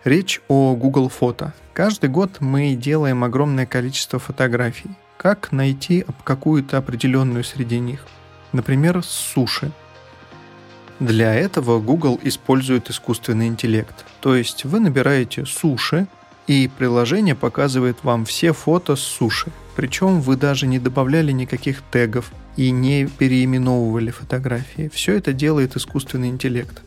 Речь 0.04 0.40
о 0.46 0.76
Google 0.76 1.08
Фото. 1.08 1.54
Каждый 1.72 2.08
год 2.08 2.40
мы 2.40 2.74
делаем 2.74 3.24
огромное 3.24 3.66
количество 3.66 4.20
фотографий. 4.20 4.90
Как 5.16 5.50
найти 5.50 6.06
какую-то 6.22 6.78
определенную 6.78 7.42
среди 7.42 7.80
них? 7.80 8.06
Например, 8.52 9.02
с 9.02 9.08
суши– 9.08 9.72
для 11.00 11.34
этого 11.34 11.80
Google 11.80 12.20
использует 12.22 12.90
искусственный 12.90 13.48
интеллект. 13.48 14.04
То 14.20 14.36
есть 14.36 14.66
вы 14.66 14.80
набираете 14.80 15.46
суши, 15.46 16.06
и 16.46 16.68
приложение 16.68 17.34
показывает 17.34 17.98
вам 18.02 18.26
все 18.26 18.52
фото 18.52 18.96
с 18.96 19.00
суши. 19.00 19.50
Причем 19.76 20.20
вы 20.20 20.36
даже 20.36 20.66
не 20.66 20.78
добавляли 20.78 21.32
никаких 21.32 21.82
тегов 21.90 22.30
и 22.56 22.70
не 22.70 23.06
переименовывали 23.06 24.10
фотографии. 24.10 24.90
Все 24.92 25.16
это 25.16 25.32
делает 25.32 25.76
искусственный 25.76 26.28
интеллект. 26.28 26.82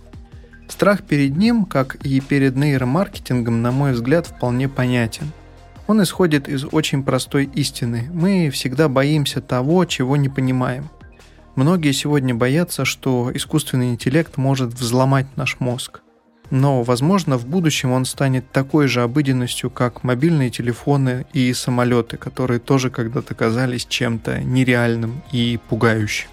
Страх 0.68 1.02
перед 1.04 1.36
ним, 1.36 1.66
как 1.66 1.96
и 1.96 2.20
перед 2.20 2.56
нейромаркетингом, 2.56 3.62
на 3.62 3.72
мой 3.72 3.94
взгляд, 3.94 4.28
вполне 4.28 4.70
понятен. 4.70 5.32
Он 5.88 6.04
исходит 6.04 6.48
из 6.48 6.66
очень 6.72 7.04
простой 7.04 7.50
истины. 7.56 8.10
Мы 8.14 8.50
всегда 8.52 8.90
боимся 8.90 9.42
того, 9.42 9.86
чего 9.86 10.18
не 10.18 10.30
понимаем– 10.30 10.90
Многие 11.56 11.92
сегодня 11.92 12.34
боятся, 12.34 12.84
что 12.84 13.30
искусственный 13.32 13.92
интеллект 13.92 14.38
может 14.38 14.74
взломать 14.74 15.28
наш 15.38 15.60
мозг. 15.60 16.02
Но, 16.50 16.82
возможно, 16.82 17.38
в 17.38 17.46
будущем 17.46 17.92
он 17.92 18.06
станет 18.06 18.52
такой 18.52 18.88
же 18.88 19.02
обыденностью, 19.02 19.70
как 19.70 20.04
мобильные 20.04 20.50
телефоны 20.50 21.26
и 21.32 21.54
самолеты, 21.54 22.18
которые 22.18 22.60
тоже 22.60 22.90
когда-то 22.90 23.36
казались 23.36 23.86
чем-то 23.86 24.42
нереальным 24.42 25.22
и 25.32 25.60
пугающим. 25.70 26.28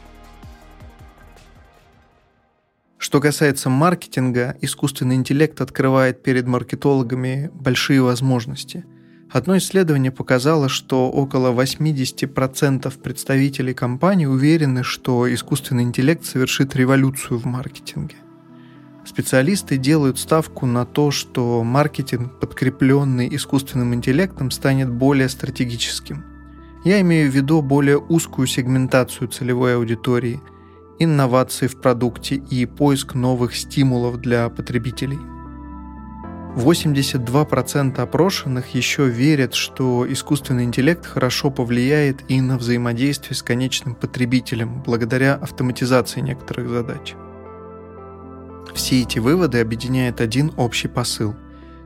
Что 2.96 3.20
касается 3.20 3.68
маркетинга, 3.68 4.56
искусственный 4.62 5.16
интеллект 5.16 5.60
открывает 5.60 6.22
перед 6.22 6.46
маркетологами 6.46 7.50
большие 7.52 8.00
возможности– 8.00 8.84
Одно 9.32 9.56
исследование 9.58 10.10
показало, 10.10 10.68
что 10.68 11.08
около 11.08 11.52
80% 11.52 12.98
представителей 13.00 13.74
компаний 13.74 14.26
уверены, 14.26 14.82
что 14.82 15.32
искусственный 15.32 15.84
интеллект 15.84 16.24
совершит 16.24 16.74
революцию 16.74 17.38
в 17.38 17.44
маркетинге. 17.44 18.16
Специалисты 19.04 19.76
делают 19.76 20.18
ставку 20.18 20.66
на 20.66 20.84
то, 20.84 21.12
что 21.12 21.62
маркетинг, 21.62 22.40
подкрепленный 22.40 23.28
искусственным 23.34 23.94
интеллектом, 23.94 24.50
станет 24.50 24.90
более 24.90 25.28
стратегическим. 25.28 26.24
Я 26.84 27.00
имею 27.00 27.30
в 27.30 27.34
виду 27.34 27.62
более 27.62 27.98
узкую 27.98 28.48
сегментацию 28.48 29.28
целевой 29.28 29.76
аудитории, 29.76 30.40
инновации 30.98 31.68
в 31.68 31.80
продукте 31.80 32.34
и 32.34 32.66
поиск 32.66 33.14
новых 33.14 33.54
стимулов 33.54 34.20
для 34.20 34.48
потребителей– 34.48 35.18
82% 36.56 38.00
опрошенных 38.00 38.74
еще 38.74 39.08
верят, 39.08 39.54
что 39.54 40.04
искусственный 40.10 40.64
интеллект 40.64 41.06
хорошо 41.06 41.50
повлияет 41.50 42.28
и 42.28 42.40
на 42.40 42.58
взаимодействие 42.58 43.36
с 43.36 43.42
конечным 43.42 43.94
потребителем 43.94 44.82
благодаря 44.82 45.34
автоматизации 45.34 46.20
некоторых 46.20 46.68
задач. 46.68 47.14
Все 48.74 49.02
эти 49.02 49.18
выводы 49.18 49.60
объединяет 49.60 50.20
один 50.20 50.52
общий 50.56 50.88
посыл. 50.88 51.34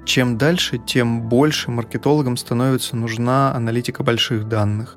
Чем 0.04 0.38
дальше, 0.38 0.78
тем 0.78 1.22
больше 1.28 1.70
маркетологам 1.70 2.36
становится 2.36 2.96
нужна 2.96 3.54
аналитика 3.54 4.02
больших 4.02 4.48
данных. 4.48 4.96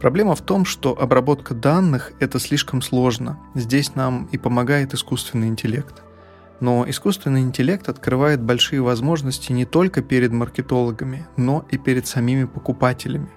Проблема 0.00 0.34
в 0.34 0.42
том, 0.42 0.64
что 0.64 0.96
обработка 0.98 1.54
данных– 1.54 2.12
это 2.20 2.38
слишком 2.38 2.82
сложно. 2.82 3.38
Здесь 3.54 3.94
нам 3.94 4.28
и 4.32 4.38
помогает 4.38 4.94
искусственный 4.94 5.48
интеллект. 5.48 6.02
Но 6.60 6.88
искусственный 6.88 7.42
интеллект 7.42 7.88
открывает 7.88 8.40
большие 8.42 8.80
возможности 8.82 9.52
не 9.52 9.64
только 9.64 10.02
перед 10.02 10.32
маркетологами, 10.32 11.26
но 11.36 11.64
и 11.70 11.78
перед 11.78 12.06
самими 12.06 12.44
покупателями. 12.44 13.28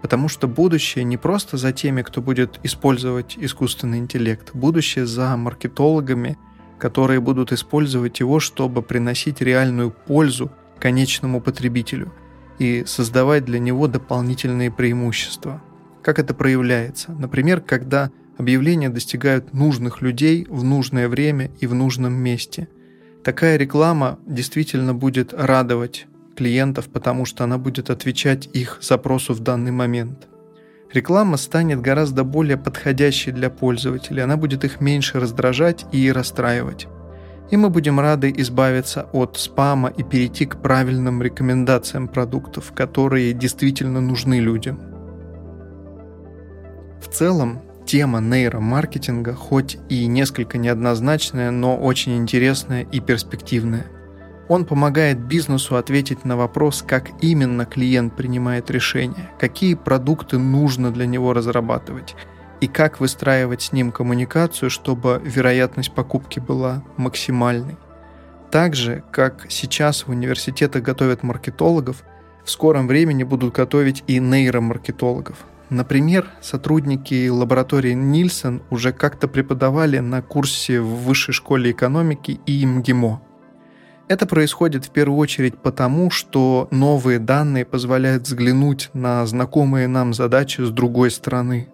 Потому 0.00 0.28
что 0.28 0.48
будущее 0.48 1.04
не 1.04 1.16
просто 1.16 1.56
за 1.56 1.72
теми, 1.72 2.02
кто 2.02 2.20
будет 2.20 2.58
использовать 2.62 3.36
искусственный 3.38 3.98
интеллект, 3.98 4.50
будущее 4.54 5.06
за 5.06 5.36
маркетологами, 5.36 6.38
которые 6.78 7.20
будут 7.20 7.52
использовать 7.52 8.20
его, 8.20 8.40
чтобы 8.40 8.82
приносить 8.82 9.40
реальную 9.40 9.90
пользу 9.92 10.50
конечному 10.80 11.40
потребителю 11.40 12.12
и 12.58 12.84
создавать 12.86 13.44
для 13.44 13.60
него 13.60 13.86
дополнительные 13.86 14.70
преимущества. 14.70 15.62
Как 16.02 16.18
это 16.18 16.34
проявляется? 16.34 17.12
Например, 17.12 17.60
когда 17.60 18.10
Объявления 18.42 18.88
достигают 18.88 19.54
нужных 19.54 20.02
людей 20.02 20.48
в 20.50 20.64
нужное 20.64 21.08
время 21.08 21.52
и 21.60 21.68
в 21.68 21.74
нужном 21.74 22.14
месте. 22.14 22.66
Такая 23.22 23.56
реклама 23.56 24.18
действительно 24.26 24.94
будет 24.94 25.32
радовать 25.32 26.08
клиентов, 26.36 26.88
потому 26.88 27.24
что 27.24 27.44
она 27.44 27.56
будет 27.56 27.88
отвечать 27.88 28.48
их 28.52 28.78
запросу 28.80 29.32
в 29.32 29.38
данный 29.38 29.70
момент. 29.70 30.26
Реклама 30.92 31.36
станет 31.36 31.80
гораздо 31.80 32.24
более 32.24 32.56
подходящей 32.56 33.30
для 33.30 33.48
пользователей, 33.48 34.24
она 34.24 34.36
будет 34.36 34.64
их 34.64 34.80
меньше 34.80 35.20
раздражать 35.20 35.86
и 35.92 36.10
расстраивать. 36.10 36.88
И 37.52 37.56
мы 37.56 37.70
будем 37.70 38.00
рады 38.00 38.34
избавиться 38.38 39.06
от 39.12 39.38
спама 39.38 39.88
и 39.90 40.02
перейти 40.02 40.46
к 40.46 40.60
правильным 40.60 41.22
рекомендациям 41.22 42.08
продуктов, 42.08 42.72
которые 42.72 43.34
действительно 43.34 44.00
нужны 44.00 44.40
людям. 44.40 44.80
В 47.00 47.06
целом, 47.06 47.62
тема 47.84 48.20
нейромаркетинга, 48.20 49.34
хоть 49.34 49.78
и 49.88 50.06
несколько 50.06 50.58
неоднозначная, 50.58 51.50
но 51.50 51.76
очень 51.76 52.16
интересная 52.16 52.82
и 52.82 53.00
перспективная. 53.00 53.86
Он 54.48 54.64
помогает 54.64 55.18
бизнесу 55.18 55.76
ответить 55.76 56.24
на 56.24 56.36
вопрос, 56.36 56.84
как 56.86 57.10
именно 57.20 57.64
клиент 57.64 58.16
принимает 58.16 58.70
решение, 58.70 59.30
какие 59.38 59.74
продукты 59.74 60.38
нужно 60.38 60.90
для 60.90 61.06
него 61.06 61.32
разрабатывать 61.32 62.16
и 62.60 62.68
как 62.68 63.00
выстраивать 63.00 63.62
с 63.62 63.72
ним 63.72 63.92
коммуникацию, 63.92 64.70
чтобы 64.70 65.20
вероятность 65.24 65.92
покупки 65.92 66.38
была 66.38 66.84
максимальной. 66.96 67.76
Так 68.50 68.74
же, 68.74 69.02
как 69.10 69.46
сейчас 69.48 70.06
в 70.06 70.10
университетах 70.10 70.82
готовят 70.82 71.22
маркетологов, 71.22 72.04
в 72.44 72.50
скором 72.50 72.88
времени 72.88 73.22
будут 73.22 73.54
готовить 73.54 74.04
и 74.06 74.18
нейромаркетологов– 74.18 75.36
Например, 75.72 76.28
сотрудники 76.42 77.30
лаборатории 77.30 77.94
Нильсон 77.94 78.60
уже 78.68 78.92
как-то 78.92 79.26
преподавали 79.26 80.00
на 80.00 80.20
курсе 80.20 80.82
в 80.82 81.04
Высшей 81.06 81.32
школе 81.32 81.70
экономики 81.70 82.38
и 82.44 82.66
МГИМО. 82.66 83.22
Это 84.06 84.26
происходит 84.26 84.84
в 84.84 84.90
первую 84.90 85.16
очередь 85.16 85.56
потому, 85.56 86.10
что 86.10 86.68
новые 86.70 87.18
данные 87.18 87.64
позволяют 87.64 88.24
взглянуть 88.24 88.90
на 88.92 89.24
знакомые 89.24 89.88
нам 89.88 90.12
задачи 90.12 90.60
с 90.60 90.68
другой 90.68 91.10
стороны. 91.10 91.70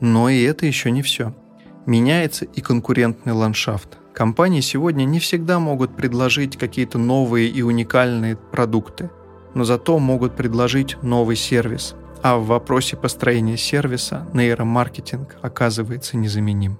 Но 0.00 0.28
и 0.28 0.42
это 0.42 0.66
еще 0.66 0.90
не 0.90 1.02
все. 1.02 1.32
Меняется 1.86 2.46
и 2.46 2.60
конкурентный 2.60 3.32
ландшафт. 3.32 3.96
Компании 4.12 4.60
сегодня 4.60 5.04
не 5.04 5.20
всегда 5.20 5.60
могут 5.60 5.94
предложить 5.96 6.56
какие-то 6.56 6.98
новые 6.98 7.46
и 7.46 7.62
уникальные 7.62 8.34
продукты, 8.34 9.08
но 9.54 9.62
зато 9.62 10.00
могут 10.00 10.34
предложить 10.34 11.00
новый 11.00 11.36
сервис– 11.36 11.94
а 12.24 12.38
в 12.38 12.46
вопросе 12.46 12.96
построения 12.96 13.58
сервиса 13.58 14.26
нейромаркетинг 14.32 15.36
оказывается 15.42 16.16
незаменим. 16.16 16.78